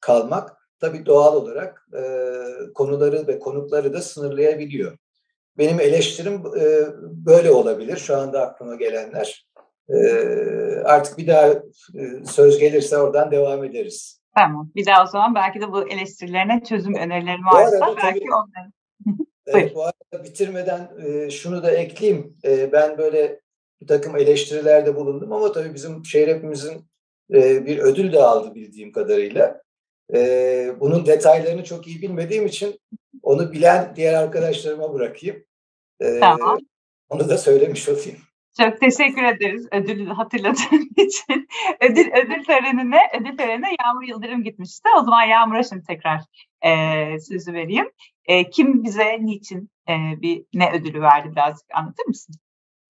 [0.00, 1.88] kalmak tabii doğal olarak
[2.74, 4.98] konuları ve konukları da sınırlayabiliyor.
[5.58, 6.44] Benim eleştirim
[7.02, 9.49] böyle olabilir şu anda aklıma gelenler.
[9.94, 10.00] E,
[10.84, 14.20] artık bir daha e, söz gelirse oradan devam ederiz.
[14.36, 14.70] Tamam.
[14.74, 18.72] Bir daha o zaman belki de bu eleştirilerine çözüm önerilerim varsa arada, belki tabii, onları.
[19.46, 22.36] evet, bu arada bitirmeden e, şunu da ekleyeyim.
[22.44, 23.40] E, ben böyle
[23.80, 26.90] bir takım eleştirilerde bulundum ama tabii bizim şehir hepimizin
[27.32, 29.60] e, bir ödül de aldı bildiğim kadarıyla.
[30.80, 32.80] Bunun detaylarını çok iyi bilmediğim için
[33.22, 35.44] onu bilen diğer arkadaşlarıma bırakayım.
[36.20, 36.58] Tamam.
[37.08, 38.16] Onu da söylemiş olayım.
[38.58, 41.48] Çok teşekkür ederiz ödülü hatırladığın için.
[41.80, 44.88] Ödül, ödül törenine, ödül törenine Yağmur Yıldırım gitmişti.
[44.98, 46.20] O zaman Yağmur'a şimdi tekrar
[46.62, 47.90] e, sözü vereyim.
[48.24, 52.34] E, kim bize niçin e, bir ne ödülü verdi birazcık anlatır mısın?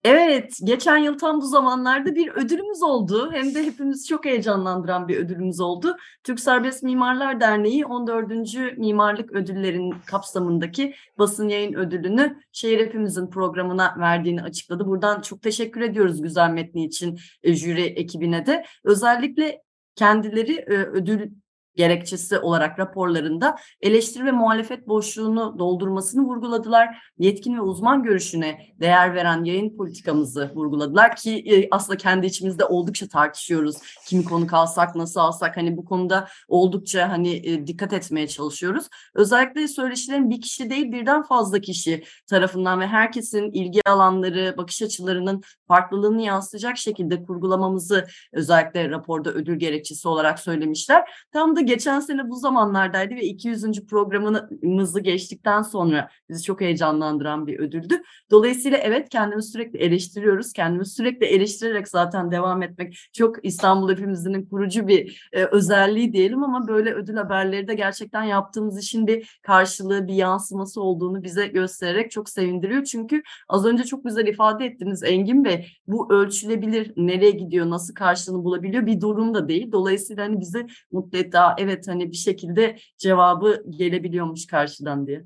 [0.03, 3.31] Evet, geçen yıl tam bu zamanlarda bir ödülümüz oldu.
[3.31, 5.97] Hem de hepimizi çok heyecanlandıran bir ödülümüz oldu.
[6.23, 8.77] Türk Serbest Mimarlar Derneği 14.
[8.77, 14.87] Mimarlık Ödüllerin kapsamındaki basın yayın ödülünü Şehir Hepimizin programına verdiğini açıkladı.
[14.87, 18.65] Buradan çok teşekkür ediyoruz güzel metni için e, jüri ekibine de.
[18.83, 19.61] Özellikle
[19.95, 21.31] kendileri e, ödül
[21.75, 27.11] gerekçesi olarak raporlarında eleştiri ve muhalefet boşluğunu doldurmasını vurguladılar.
[27.17, 33.07] Yetkin ve uzman görüşüne değer veren yayın politikamızı vurguladılar ki e, aslında kendi içimizde oldukça
[33.07, 33.77] tartışıyoruz.
[34.07, 38.87] Kimi konuk alsak, nasıl alsak hani bu konuda oldukça hani e, dikkat etmeye çalışıyoruz.
[39.15, 45.41] Özellikle söyleşilerin bir kişi değil birden fazla kişi tarafından ve herkesin ilgi alanları, bakış açılarının
[45.67, 51.03] farklılığını yansıtacak şekilde kurgulamamızı özellikle raporda ödül gerekçesi olarak söylemişler.
[51.33, 53.85] Tam da da geçen sene bu zamanlardaydı ve 200.
[53.85, 58.01] programımızı geçtikten sonra bizi çok heyecanlandıran bir ödüldü.
[58.31, 60.53] Dolayısıyla evet kendimizi sürekli eleştiriyoruz.
[60.53, 66.67] Kendimizi sürekli eleştirerek zaten devam etmek çok İstanbul hepimizin kurucu bir e, özelliği diyelim ama
[66.67, 72.29] böyle ödül haberleri de gerçekten yaptığımız işin bir karşılığı, bir yansıması olduğunu bize göstererek çok
[72.29, 72.83] sevindiriyor.
[72.83, 75.67] Çünkü az önce çok güzel ifade ettiniz Engin Bey.
[75.87, 79.71] Bu ölçülebilir, nereye gidiyor, nasıl karşılığını bulabiliyor bir durum da değil.
[79.71, 81.37] Dolayısıyla hani bize mutlu etti.
[81.57, 85.23] Evet hani bir şekilde cevabı gelebiliyormuş karşıdan diye.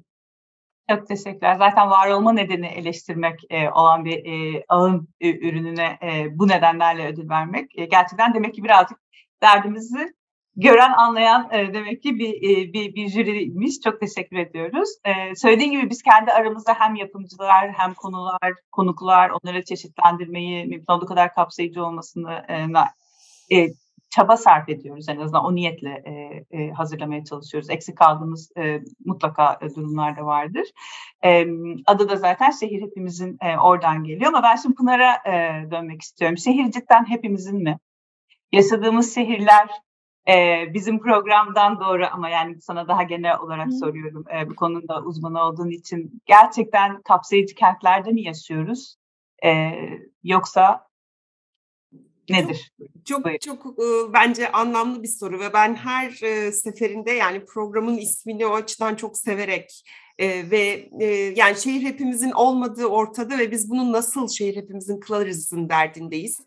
[0.90, 1.56] Çok teşekkürler.
[1.56, 7.08] Zaten var olma nedeni eleştirmek e, olan bir e, ağın e, ürününe e, bu nedenlerle
[7.08, 7.80] ödül vermek.
[7.80, 8.98] E, gerçekten demek ki birazcık
[9.42, 10.14] derdimizi
[10.56, 13.80] gören anlayan e, demek ki bir, e, bir, bir jüriymiş.
[13.84, 14.90] Çok teşekkür ediyoruz.
[15.06, 21.06] E, söylediğim gibi biz kendi aramızda hem yapımcılar hem konular, konuklar onları çeşitlendirmeyi mümkün olduğu
[21.06, 22.56] kadar kapsayıcı olmasını e,
[23.58, 23.68] e,
[24.16, 25.10] çaba sarf ediyoruz.
[25.10, 26.12] En azından o niyetle e,
[26.52, 27.70] e, hazırlamaya çalışıyoruz.
[27.70, 30.68] Eksik kaldığımız e, mutlaka e, durumlar da vardır.
[31.24, 31.46] E,
[31.86, 36.38] adı da zaten şehir hepimizin e, oradan geliyor ama ben şimdi Pınar'a e, dönmek istiyorum.
[36.38, 37.78] Şehir cidden hepimizin mi?
[38.52, 39.70] Yaşadığımız şehirler
[40.28, 43.72] e, bizim programdan doğru ama yani sana daha genel olarak Hı.
[43.72, 44.26] soruyorum.
[44.38, 48.96] E, bu konuda uzmanı olduğun için gerçekten kapsayıcı kentlerde mi yaşıyoruz?
[49.46, 49.72] E,
[50.24, 50.88] yoksa
[52.30, 52.72] nedir?
[53.06, 53.78] Çok çok, çok
[54.14, 56.12] bence anlamlı bir soru ve ben her
[56.52, 59.84] seferinde yani programın ismini o açıdan çok severek
[60.20, 60.90] ve
[61.36, 66.40] yani şehir hepimizin olmadığı ortada ve biz bunu nasıl şehir hepimizin kılarızın derdindeyiz.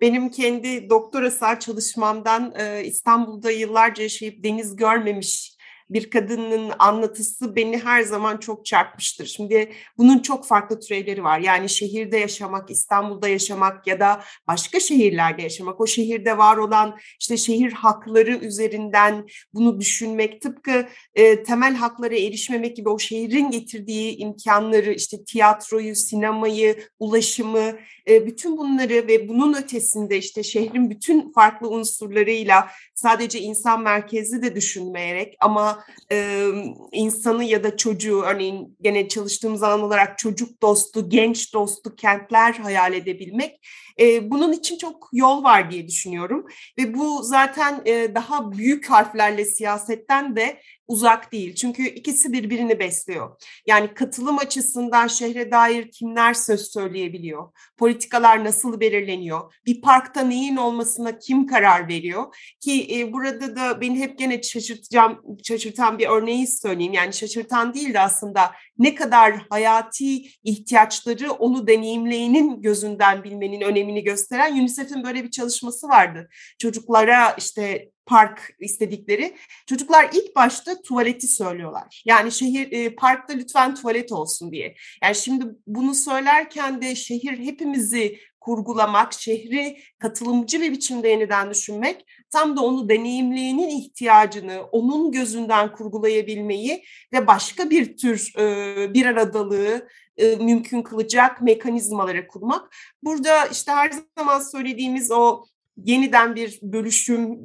[0.00, 5.55] Benim kendi doktora sağ çalışmamdan İstanbul'da yıllarca yaşayıp deniz görmemiş
[5.90, 9.26] bir kadının anlatısı beni her zaman çok çarpmıştır.
[9.26, 11.38] Şimdi bunun çok farklı türevleri var.
[11.38, 17.36] Yani şehirde yaşamak, İstanbul'da yaşamak ya da başka şehirlerde yaşamak, o şehirde var olan işte
[17.36, 24.92] şehir hakları üzerinden bunu düşünmek, tıpkı e, temel haklara erişmemek gibi o şehrin getirdiği imkanları,
[24.92, 27.72] işte tiyatroyu, sinemayı, ulaşımı,
[28.08, 34.54] e, bütün bunları ve bunun ötesinde işte şehrin bütün farklı unsurlarıyla sadece insan merkezli de
[34.54, 35.75] düşünmeyerek ama
[36.12, 36.48] e,
[36.92, 42.92] insanı ya da çocuğu örneğin gene çalıştığımız alan olarak çocuk dostu, genç dostu kentler hayal
[42.92, 43.60] edebilmek
[44.00, 46.46] e, bunun için çok yol var diye düşünüyorum
[46.78, 51.54] ve bu zaten e, daha büyük harflerle siyasetten de uzak değil.
[51.54, 53.42] Çünkü ikisi birbirini besliyor.
[53.66, 57.52] Yani katılım açısından şehre dair kimler söz söyleyebiliyor?
[57.76, 59.54] Politikalar nasıl belirleniyor?
[59.66, 62.36] Bir parkta neyin olmasına kim karar veriyor?
[62.60, 66.92] Ki e, burada da beni hep gene şaşırtacağım, şaşırtan bir örneği söyleyeyim.
[66.92, 74.52] Yani şaşırtan değil de aslında ne kadar hayati ihtiyaçları onu deneyimleyenin gözünden bilmenin önemini gösteren
[74.52, 76.28] UNICEF'in böyle bir çalışması vardı.
[76.58, 79.36] Çocuklara işte park istedikleri.
[79.66, 82.02] Çocuklar ilk başta tuvaleti söylüyorlar.
[82.06, 84.74] Yani şehir e, parkta lütfen tuvalet olsun diye.
[85.02, 92.56] Yani şimdi bunu söylerken de şehir hepimizi kurgulamak, şehri katılımcı bir biçimde yeniden düşünmek, tam
[92.56, 100.36] da onu deneyimleyenin ihtiyacını onun gözünden kurgulayabilmeyi ve başka bir tür e, bir aradalığı e,
[100.36, 102.76] mümkün kılacak mekanizmaları kurmak.
[103.02, 105.44] Burada işte her zaman söylediğimiz o
[105.84, 107.38] yeniden bir bölüşüm,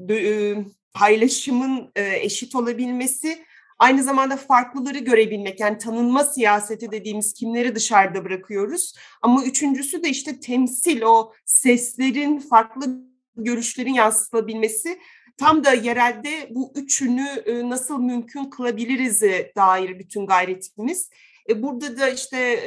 [0.93, 3.45] paylaşımın eşit olabilmesi,
[3.81, 8.93] aynı zamanda farklıları görebilmek, yani tanınma siyaseti dediğimiz kimleri dışarıda bırakıyoruz.
[9.21, 13.01] Ama üçüncüsü de işte temsil, o seslerin, farklı
[13.35, 14.99] görüşlerin yansıtılabilmesi.
[15.37, 19.21] Tam da yerelde bu üçünü nasıl mümkün kılabiliriz
[19.55, 21.09] dair bütün gayretimiz.
[21.49, 22.59] E, burada da işte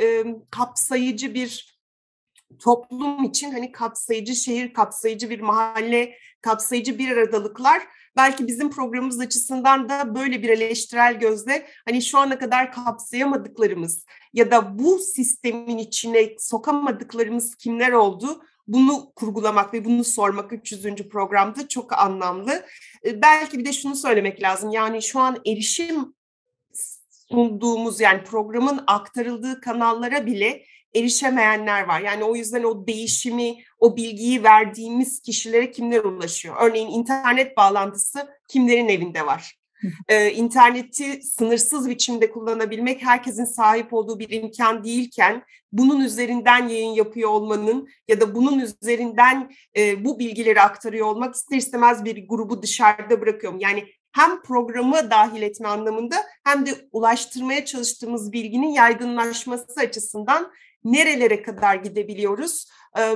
[0.51, 1.79] kapsayıcı bir
[2.59, 7.83] toplum için hani kapsayıcı şehir, kapsayıcı bir mahalle, kapsayıcı bir aradalıklar
[8.17, 14.51] belki bizim programımız açısından da böyle bir eleştirel gözle hani şu ana kadar kapsayamadıklarımız ya
[14.51, 18.43] da bu sistemin içine sokamadıklarımız kimler oldu?
[18.67, 21.09] Bunu kurgulamak ve bunu sormak 300.
[21.09, 22.65] programda çok anlamlı.
[23.05, 24.71] Belki bir de şunu söylemek lazım.
[24.71, 26.15] Yani şu an erişim
[27.31, 32.01] sunduğumuz yani programın aktarıldığı kanallara bile erişemeyenler var.
[32.01, 36.57] Yani o yüzden o değişimi, o bilgiyi verdiğimiz kişilere kimler ulaşıyor?
[36.61, 39.55] Örneğin internet bağlantısı kimlerin evinde var?
[40.09, 47.31] ee, interneti sınırsız biçimde kullanabilmek herkesin sahip olduğu bir imkan değilken bunun üzerinden yayın yapıyor
[47.31, 53.21] olmanın ya da bunun üzerinden e, bu bilgileri aktarıyor olmak ister istemez bir grubu dışarıda
[53.21, 53.61] bırakıyorum.
[53.61, 60.53] Yani hem programı dahil etme anlamında hem de ulaştırmaya çalıştığımız bilginin yaygınlaşması açısından
[60.85, 62.67] nerelere kadar gidebiliyoruz?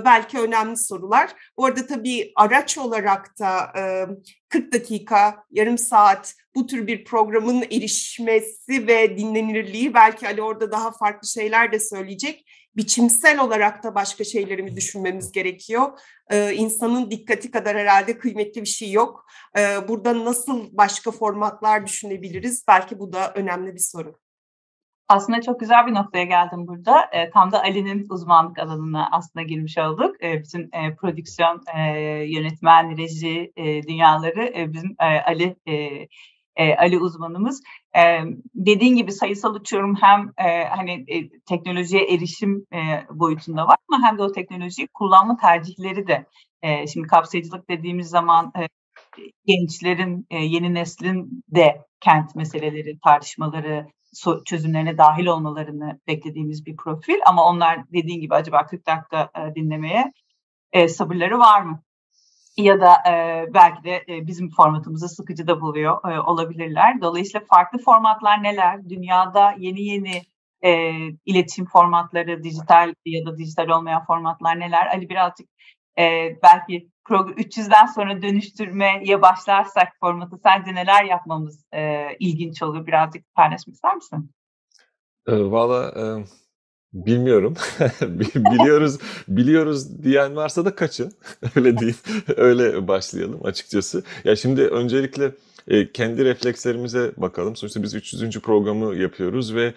[0.05, 1.35] belki önemli sorular.
[1.57, 4.07] Bu arada tabii araç olarak da e,
[4.49, 10.91] 40 dakika, yarım saat bu tür bir programın erişmesi ve dinlenirliği belki Ali orada daha
[10.91, 12.45] farklı şeyler de söyleyecek.
[12.77, 15.99] Biçimsel olarak da başka şeyleri mi düşünmemiz gerekiyor?
[16.31, 19.27] Ee, insanın dikkati kadar herhalde kıymetli bir şey yok.
[19.59, 22.65] Ee, burada nasıl başka formatlar düşünebiliriz?
[22.69, 24.19] Belki bu da önemli bir soru.
[25.09, 27.09] Aslında çok güzel bir noktaya geldim burada.
[27.13, 30.25] E, tam da Ali'nin uzmanlık alanına aslında girmiş olduk.
[30.25, 31.81] E, bütün e, prodüksiyon, e,
[32.27, 35.73] yönetmen, reji e, dünyaları e, bizim e, Ali e,
[36.57, 37.63] e, Ali uzmanımız.
[37.97, 38.21] E,
[38.55, 42.79] dediğin gibi sayısal uçurum hem e, hani e, teknolojiye erişim e,
[43.11, 46.27] boyutunda var ama hem de o teknolojiyi kullanma tercihleri de.
[46.63, 48.69] E, şimdi kapsayıcılık dediğimiz zaman e,
[49.47, 53.87] gençlerin, e, yeni neslin de kent meseleleri, tartışmaları,
[54.45, 57.19] çözümlerine dahil olmalarını beklediğimiz bir profil.
[57.27, 60.13] Ama onlar dediğin gibi acaba 40 dakika e, dinlemeye
[60.73, 61.83] e, sabırları var mı?
[62.57, 67.01] Ya da e, belki de bizim formatımızı sıkıcı da buluyor olabilirler.
[67.01, 68.89] Dolayısıyla farklı formatlar neler?
[68.89, 70.23] Dünyada yeni yeni
[70.65, 70.93] e,
[71.27, 74.87] iletişim formatları, dijital ya da dijital olmayan formatlar neler?
[74.87, 75.49] Ali birazcık
[75.99, 82.87] e, belki 300'den sonra dönüştürmeye başlarsak formatı sence neler yapmamız e, ilginç olur?
[82.87, 84.31] Birazcık paylaşmak ister misin?
[85.27, 86.05] E, Valla e,
[86.93, 87.55] bilmiyorum.
[88.35, 91.13] biliyoruz biliyoruz diyen varsa da kaçın.
[91.57, 91.97] öyle değil.
[92.37, 94.03] öyle başlayalım açıkçası.
[94.25, 95.33] Ya şimdi öncelikle
[95.69, 97.57] e, kendi reflekslerimize bakalım.
[97.57, 98.41] Sonuçta biz 300.
[98.41, 99.75] programı yapıyoruz ve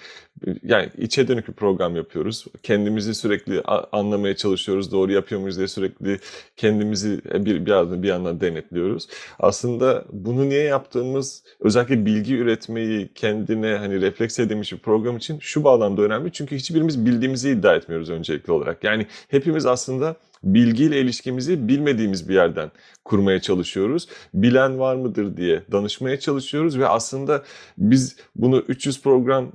[0.47, 2.45] e, yani içe dönük bir program yapıyoruz.
[2.63, 4.91] Kendimizi sürekli anlamaya çalışıyoruz.
[4.91, 6.19] Doğru yapıyor muyuz diye sürekli
[6.57, 9.07] kendimizi e, bir, bir, yandan, bir yandan denetliyoruz.
[9.39, 15.63] Aslında bunu niye yaptığımız özellikle bilgi üretmeyi kendine hani refleks edilmiş bir program için şu
[15.63, 16.31] bağlamda önemli.
[16.31, 18.83] Çünkü hiçbirimiz bildiğimizi iddia etmiyoruz öncelikli olarak.
[18.83, 22.71] Yani hepimiz aslında bilgiyle ilişkimizi bilmediğimiz bir yerden
[23.05, 24.07] kurmaya çalışıyoruz.
[24.33, 27.43] Bilen var mıdır diye danışmaya çalışıyoruz ve aslında
[27.77, 29.51] biz bunu 300 program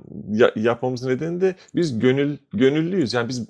[0.55, 3.13] yapmamızın nedeni de biz gönül gönüllüyüz.
[3.13, 3.47] Yani biz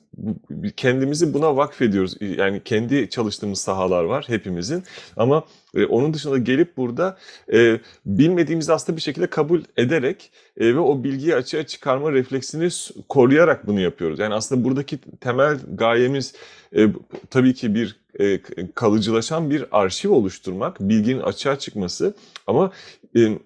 [0.77, 2.17] kendimizi buna vakfediyoruz.
[2.21, 4.83] Yani kendi çalıştığımız sahalar var hepimizin
[5.17, 5.43] ama
[5.75, 7.17] e, onun dışında gelip burada
[7.53, 12.69] e, bilmediğimizi aslında bir şekilde kabul ederek e, ve o bilgiyi açığa çıkarma refleksini
[13.09, 14.19] koruyarak bunu yapıyoruz.
[14.19, 16.33] Yani aslında buradaki temel gayemiz
[16.75, 16.87] e,
[17.29, 18.41] tabii ki bir e,
[18.75, 22.15] kalıcılaşan bir arşiv oluşturmak, bilginin açığa çıkması
[22.47, 22.71] ama
[23.15, 23.37] e,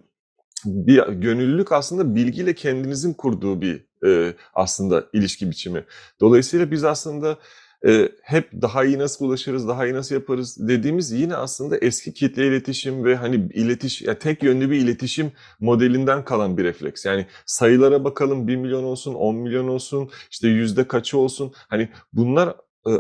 [0.65, 5.85] bir gönüllülük aslında bilgiyle kendinizin kurduğu bir e, aslında ilişki biçimi.
[6.19, 7.37] Dolayısıyla biz aslında
[7.87, 12.47] e, hep daha iyi nasıl ulaşırız, daha iyi nasıl yaparız dediğimiz yine aslında eski kitle
[12.47, 17.05] iletişim ve hani iletiş, ya tek yönlü bir iletişim modelinden kalan bir refleks.
[17.05, 21.53] Yani sayılara bakalım 1 milyon olsun, 10 milyon olsun, işte yüzde kaçı olsun.
[21.55, 22.55] Hani bunlar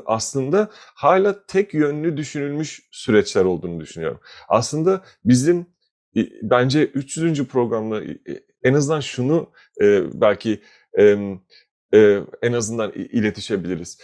[0.05, 4.19] aslında hala tek yönlü düşünülmüş süreçler olduğunu düşünüyorum.
[4.49, 5.65] Aslında bizim
[6.41, 7.47] bence 300.
[7.47, 8.01] programla
[8.63, 9.49] en azından şunu
[10.13, 10.61] belki
[12.41, 13.97] en azından iletişebiliriz.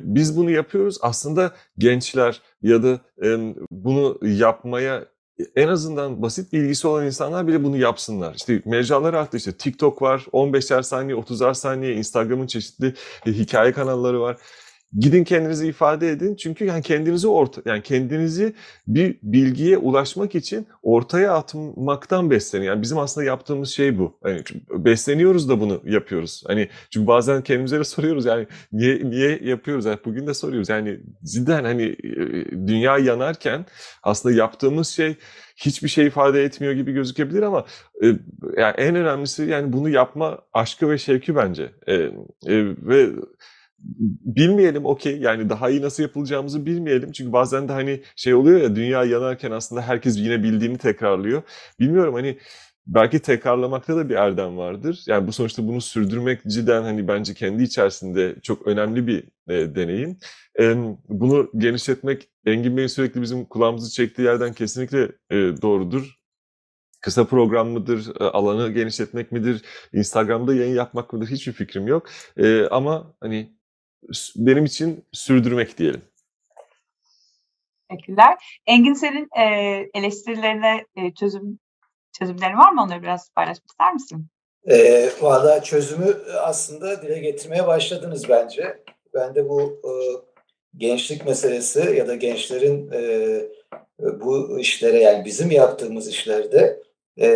[0.00, 0.98] Biz bunu yapıyoruz.
[1.02, 3.00] Aslında gençler ya da
[3.70, 5.04] bunu yapmaya
[5.56, 8.34] en azından basit bilgisi olan insanlar bile bunu yapsınlar.
[8.34, 12.94] İşte mecralar arttı işte TikTok var 15'er saniye 30'ar saniye Instagram'ın çeşitli
[13.26, 14.36] hikaye kanalları var.
[14.98, 16.34] Gidin kendinizi ifade edin.
[16.34, 18.54] Çünkü yani kendinizi orta yani kendinizi
[18.86, 22.64] bir bilgiye ulaşmak için ortaya atmaktan beslenin.
[22.64, 24.18] Yani bizim aslında yaptığımız şey bu.
[24.24, 26.44] Yani besleniyoruz da bunu yapıyoruz.
[26.46, 29.84] Hani çünkü bazen kendimize de soruyoruz yani niye niye yapıyoruz?
[29.84, 30.68] Yani bugün de soruyoruz.
[30.68, 33.66] Yani cidden hani e, dünya yanarken
[34.02, 35.16] aslında yaptığımız şey
[35.56, 37.64] hiçbir şey ifade etmiyor gibi gözükebilir ama
[38.02, 38.06] e,
[38.56, 41.70] yani en önemlisi yani bunu yapma aşkı ve şevki bence.
[41.86, 42.10] E,
[42.82, 43.10] ve
[44.36, 47.12] bilmeyelim okey yani daha iyi nasıl yapılacağımızı bilmeyelim.
[47.12, 51.42] Çünkü bazen de hani şey oluyor ya dünya yanarken aslında herkes yine bildiğini tekrarlıyor.
[51.80, 52.38] Bilmiyorum hani
[52.86, 55.04] belki tekrarlamakta da bir erdem vardır.
[55.06, 60.18] Yani bu sonuçta bunu sürdürmek cidden hani bence kendi içerisinde çok önemli bir e, deneyim.
[60.60, 60.74] E,
[61.08, 66.18] bunu genişletmek Engin Bey'in sürekli bizim kulağımızı çektiği yerden kesinlikle e, doğrudur.
[67.00, 72.08] Kısa program mıdır, e, alanı genişletmek midir, Instagram'da yayın yapmak mıdır hiçbir fikrim yok.
[72.36, 73.56] E, ama hani
[74.36, 76.02] benim için sürdürmek diyelim.
[77.90, 78.60] Teşekkürler.
[78.66, 79.44] Engin senin e,
[79.94, 81.58] eleştirilerine e, çözüm
[82.18, 82.82] çözümlerin var mı?
[82.82, 84.26] Onları biraz paylaşmak ister misin?
[84.70, 88.82] E, Valla çözümü aslında dile getirmeye başladınız bence.
[89.14, 89.92] Ben de bu e,
[90.76, 93.40] gençlik meselesi ya da gençlerin e,
[93.98, 96.82] bu işlere yani bizim yaptığımız işlerde
[97.20, 97.28] e,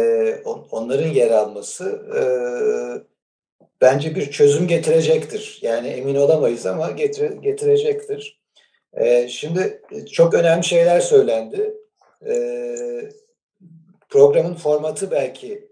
[0.45, 2.21] on, onların yer alması e,
[3.81, 5.59] bence bir çözüm getirecektir.
[5.63, 8.41] Yani emin olamayız ama getire, getirecektir.
[8.93, 11.75] E, şimdi çok önemli şeyler söylendi.
[12.29, 12.37] E,
[14.09, 15.69] programın formatı belki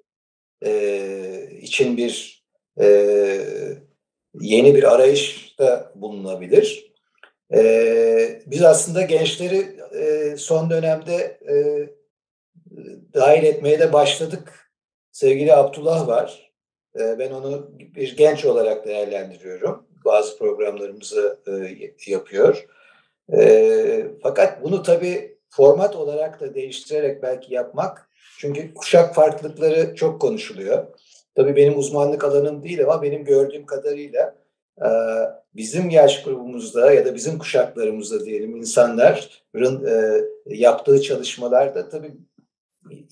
[0.65, 2.45] e, için bir
[2.81, 2.87] e,
[4.41, 6.95] yeni bir arayışta bulunabilir.
[7.55, 11.55] E, biz aslında gençleri e, son dönemde e,
[13.15, 14.71] dahil etmeye de başladık.
[15.13, 16.44] Sevgili Abdullah var.
[17.01, 19.87] E, ben onu bir genç olarak değerlendiriyorum.
[20.05, 21.53] Bazı programlarımızı e,
[22.11, 22.67] yapıyor.
[23.33, 28.09] E, fakat bunu tabii format olarak da değiştirerek belki yapmak.
[28.39, 30.87] Çünkü kuşak farklılıkları çok konuşuluyor.
[31.35, 34.35] Tabii benim uzmanlık alanım değil ama benim gördüğüm kadarıyla
[34.79, 34.89] e,
[35.57, 42.13] bizim yaş grubumuzda ya da bizim kuşaklarımızda diyelim insanların e, yaptığı çalışmalarda tabii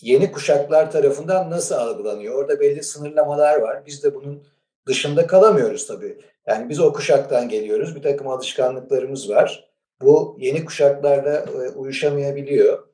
[0.01, 2.35] yeni kuşaklar tarafından nasıl algılanıyor?
[2.35, 3.83] Orada belli sınırlamalar var.
[3.87, 4.45] Biz de bunun
[4.87, 6.18] dışında kalamıyoruz tabii.
[6.47, 7.97] Yani biz o kuşaktan geliyoruz.
[7.97, 9.73] Bir takım alışkanlıklarımız var.
[10.03, 12.89] Bu yeni kuşaklarla e, uyuşamayabiliyor.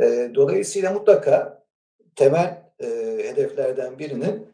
[0.00, 1.64] E, dolayısıyla mutlaka
[2.16, 2.86] temel e,
[3.22, 4.48] hedeflerden birinin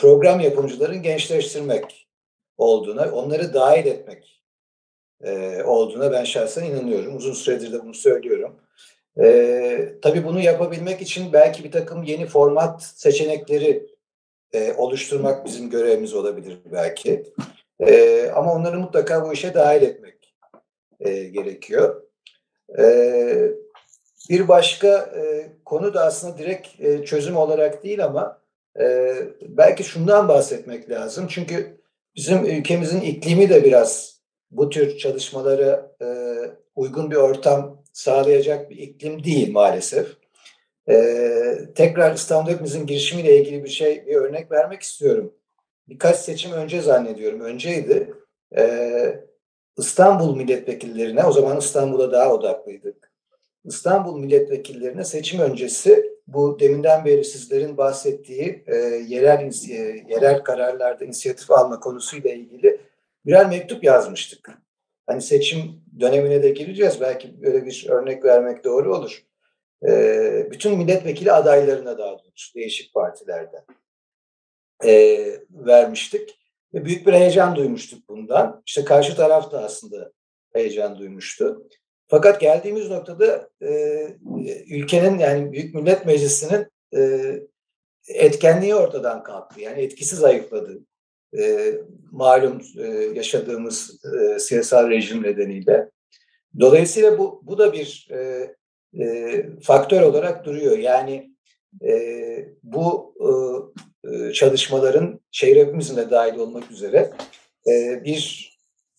[0.00, 2.08] program yapımcıların gençleştirmek
[2.58, 4.42] olduğuna, onları dahil etmek
[5.64, 7.16] olduğuna ben şahsen inanıyorum.
[7.16, 8.60] Uzun süredir de bunu söylüyorum.
[9.18, 13.86] E, tabii bunu yapabilmek için belki bir takım yeni format seçenekleri
[14.52, 17.32] e, oluşturmak bizim görevimiz olabilir belki.
[17.80, 20.34] E, ama onları mutlaka bu işe dahil etmek
[21.00, 22.02] e, gerekiyor.
[22.78, 22.84] E,
[24.30, 28.40] bir başka e, konu da aslında direkt e, çözüm olarak değil ama
[28.80, 31.26] e, belki şundan bahsetmek lazım.
[31.28, 31.80] Çünkü
[32.16, 36.06] bizim ülkemizin iklimi de biraz bu tür çalışmalara e,
[36.74, 40.06] uygun bir ortam sağlayacak bir iklim değil maalesef.
[40.88, 45.34] Ee, tekrar İstanbul Hepimizin girişimiyle ilgili bir şey, bir örnek vermek istiyorum.
[45.88, 48.14] Birkaç seçim önce zannediyorum, önceydi.
[48.56, 49.24] Ee,
[49.78, 53.10] İstanbul milletvekillerine, o zaman İstanbul'a daha odaklıydık.
[53.64, 58.76] İstanbul milletvekillerine seçim öncesi bu deminden beri sizlerin bahsettiği e,
[59.08, 59.74] yerel e,
[60.08, 62.80] yerel kararlarda inisiyatif alma konusuyla ilgili
[63.26, 64.50] birer mektup yazmıştık.
[65.10, 67.00] Hani seçim dönemine de gireceğiz.
[67.00, 69.22] Belki böyle bir örnek vermek doğru olur.
[69.88, 73.64] E, bütün milletvekili adaylarına daha doğrusu değişik partilerden
[74.84, 74.92] e,
[75.50, 76.38] vermiştik.
[76.74, 78.62] Ve büyük bir heyecan duymuştuk bundan.
[78.66, 80.12] İşte karşı taraf da aslında
[80.52, 81.68] heyecan duymuştu.
[82.08, 83.68] Fakat geldiğimiz noktada e,
[84.66, 87.32] ülkenin yani Büyük Millet Meclisi'nin e,
[88.08, 89.60] etkenliği ortadan kalktı.
[89.60, 90.78] Yani etkisi zayıfladı.
[91.38, 91.74] E,
[92.10, 95.90] malum e, yaşadığımız e, siyasal rejim nedeniyle.
[96.60, 98.50] Dolayısıyla bu, bu da bir e,
[99.04, 100.78] e, faktör olarak duruyor.
[100.78, 101.30] Yani
[101.84, 101.94] e,
[102.62, 103.14] bu
[104.04, 105.56] e, çalışmaların şehir
[105.96, 107.12] de dahil olmak üzere
[107.68, 108.50] e, bir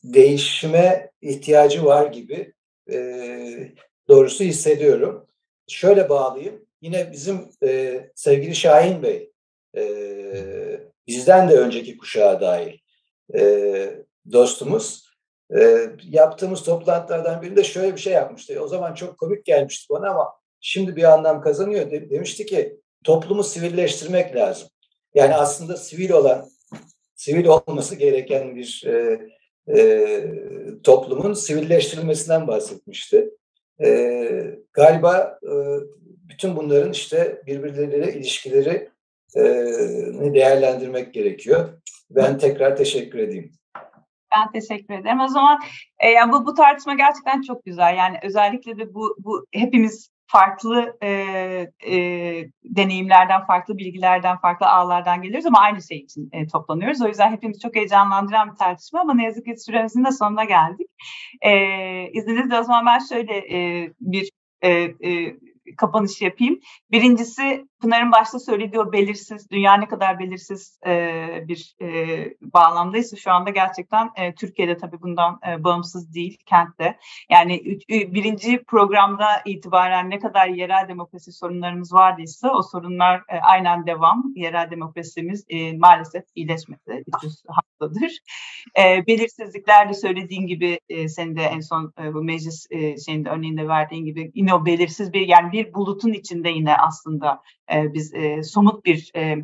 [0.04, 2.54] değişime ihtiyacı var gibi
[2.92, 3.72] e,
[4.08, 5.28] doğrusu hissediyorum.
[5.68, 6.66] Şöyle bağlayayım.
[6.82, 9.32] Yine bizim e, sevgili Şahin Bey
[9.78, 9.84] e,
[11.12, 12.78] bizden de önceki kuşağa dahil
[13.36, 15.12] e, dostumuz
[15.60, 18.62] e, yaptığımız toplantılardan birinde şöyle bir şey yapmıştı.
[18.62, 21.92] O zaman çok komik gelmişti bana ama şimdi bir anlam kazanıyor.
[21.92, 24.68] De, demişti ki toplumu sivilleştirmek lazım.
[25.14, 26.50] Yani aslında sivil olan,
[27.16, 29.20] sivil olması gereken bir e,
[29.78, 30.24] e,
[30.84, 33.30] toplumun sivilleştirilmesinden bahsetmişti.
[33.84, 34.32] E,
[34.74, 35.54] galiba e,
[36.02, 38.90] bütün bunların işte birbirleriyle ilişkileri
[40.34, 41.82] değerlendirmek gerekiyor.
[42.10, 43.52] Ben tekrar teşekkür edeyim.
[44.36, 45.20] Ben teşekkür ederim.
[45.20, 45.60] O zaman
[46.00, 47.98] e, yani bu, bu tartışma gerçekten çok güzel.
[47.98, 51.10] Yani özellikle de bu, bu hepimiz farklı e,
[51.88, 51.98] e,
[52.64, 57.02] deneyimlerden, farklı bilgilerden, farklı ağlardan geliyoruz ama aynı şey için e, toplanıyoruz.
[57.02, 60.88] O yüzden hepimiz çok heyecanlandıran bir tartışma ama ne yazık ki süremizin de sonuna geldik.
[61.42, 61.52] E,
[62.12, 64.30] izninizle o zaman ben şöyle e, bir
[64.62, 65.36] e, e,
[65.78, 66.60] kapanış yapayım.
[66.92, 71.88] Birincisi Pınar'ın başta söylediği o belirsiz, dünya ne kadar belirsiz e, bir e,
[72.42, 76.98] bağlamdaysa şu anda gerçekten e, Türkiye'de tabii bundan e, bağımsız değil, kentte.
[77.30, 84.24] Yani birinci programda itibaren ne kadar yerel demokrasi sorunlarımız vardıysa o sorunlar e, aynen devam.
[84.36, 87.04] Yerel demokrasimiz e, maalesef iyileşmedi,
[87.48, 88.20] hastadır.
[88.80, 93.30] E, belirsizlikler de söylediğin gibi e, senin de en son e, bu meclis e, şeyinde
[93.30, 97.42] örneğinde verdiğin gibi yine o belirsiz bir yani bir bulutun içinde yine aslında
[97.74, 99.38] e, biz e, somut bir e,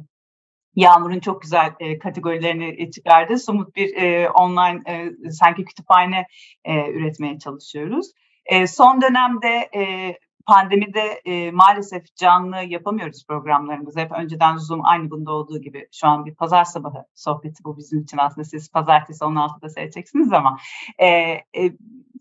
[0.76, 3.40] Yağmur'un çok güzel e, kategorilerini çıkardı.
[3.40, 6.28] Somut bir e, online e, sanki kütüphane
[6.66, 8.12] e, üretmeye çalışıyoruz.
[8.46, 10.14] E, son dönemde e,
[10.48, 14.00] pandemide e, maalesef canlı yapamıyoruz programlarımızı.
[14.00, 15.88] Hep önceden Zoom aynı bunda olduğu gibi.
[15.92, 18.46] Şu an bir pazar sabahı sohbeti bu bizim için aslında.
[18.46, 20.58] Siz pazartesi 16'da seyredeceksiniz ama
[20.98, 21.44] e, e,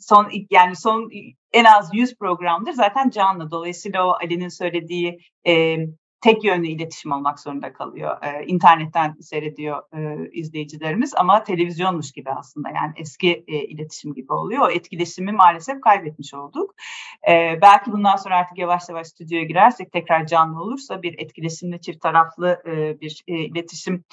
[0.00, 1.10] son yani son
[1.52, 3.50] en az 100 programdır zaten canlı.
[3.50, 5.76] Dolayısıyla o Ali'nin söylediği e,
[6.26, 8.22] tek yönlü iletişim olmak zorunda kalıyor.
[8.22, 14.62] E, internetten seyrediyor e, izleyicilerimiz ama televizyonmuş gibi aslında yani eski e, iletişim gibi oluyor.
[14.62, 16.74] O etkileşimi maalesef kaybetmiş olduk.
[17.28, 22.00] E, belki bundan sonra artık yavaş yavaş stüdyoya girersek tekrar canlı olursa bir etkileşimli çift
[22.00, 24.04] taraflı e, bir e, iletişim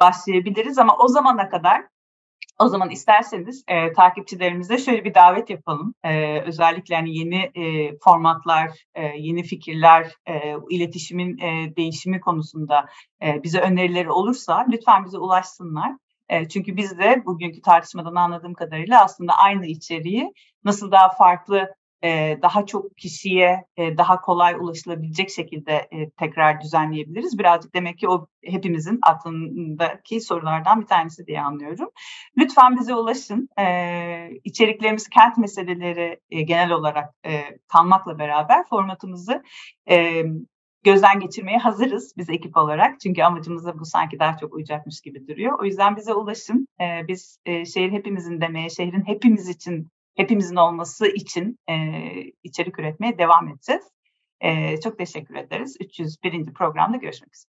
[0.00, 1.82] başlayabiliriz ama o zamana kadar
[2.58, 5.94] o zaman isterseniz e, takipçilerimize şöyle bir davet yapalım.
[6.04, 12.86] E, özellikle hani yeni e, formatlar, e, yeni fikirler, e, iletişimin e, değişimi konusunda
[13.22, 15.92] e, bize önerileri olursa lütfen bize ulaşsınlar.
[16.28, 20.32] E, çünkü biz de bugünkü tartışmadan anladığım kadarıyla aslında aynı içeriği
[20.64, 21.74] nasıl daha farklı
[22.42, 25.88] daha çok kişiye daha kolay ulaşılabilecek şekilde
[26.18, 27.38] tekrar düzenleyebiliriz.
[27.38, 31.88] Birazcık demek ki o hepimizin aklındaki sorulardan bir tanesi diye anlıyorum.
[32.38, 33.48] Lütfen bize ulaşın.
[34.44, 37.14] İçeriklerimiz kent meseleleri genel olarak
[37.68, 39.42] kalmakla beraber formatımızı
[40.84, 43.00] gözden geçirmeye hazırız biz ekip olarak.
[43.00, 45.58] Çünkü amacımıza bu sanki daha çok uyacakmış gibi duruyor.
[45.60, 46.66] O yüzden bize ulaşın.
[47.08, 51.74] Biz şehir hepimizin demeye, şehrin hepimiz için hepimizin olması için e,
[52.42, 53.84] içerik üretmeye devam edeceğiz.
[54.40, 55.76] E, çok teşekkür ederiz.
[55.80, 56.44] 301.
[56.54, 57.53] programda görüşmek üzere.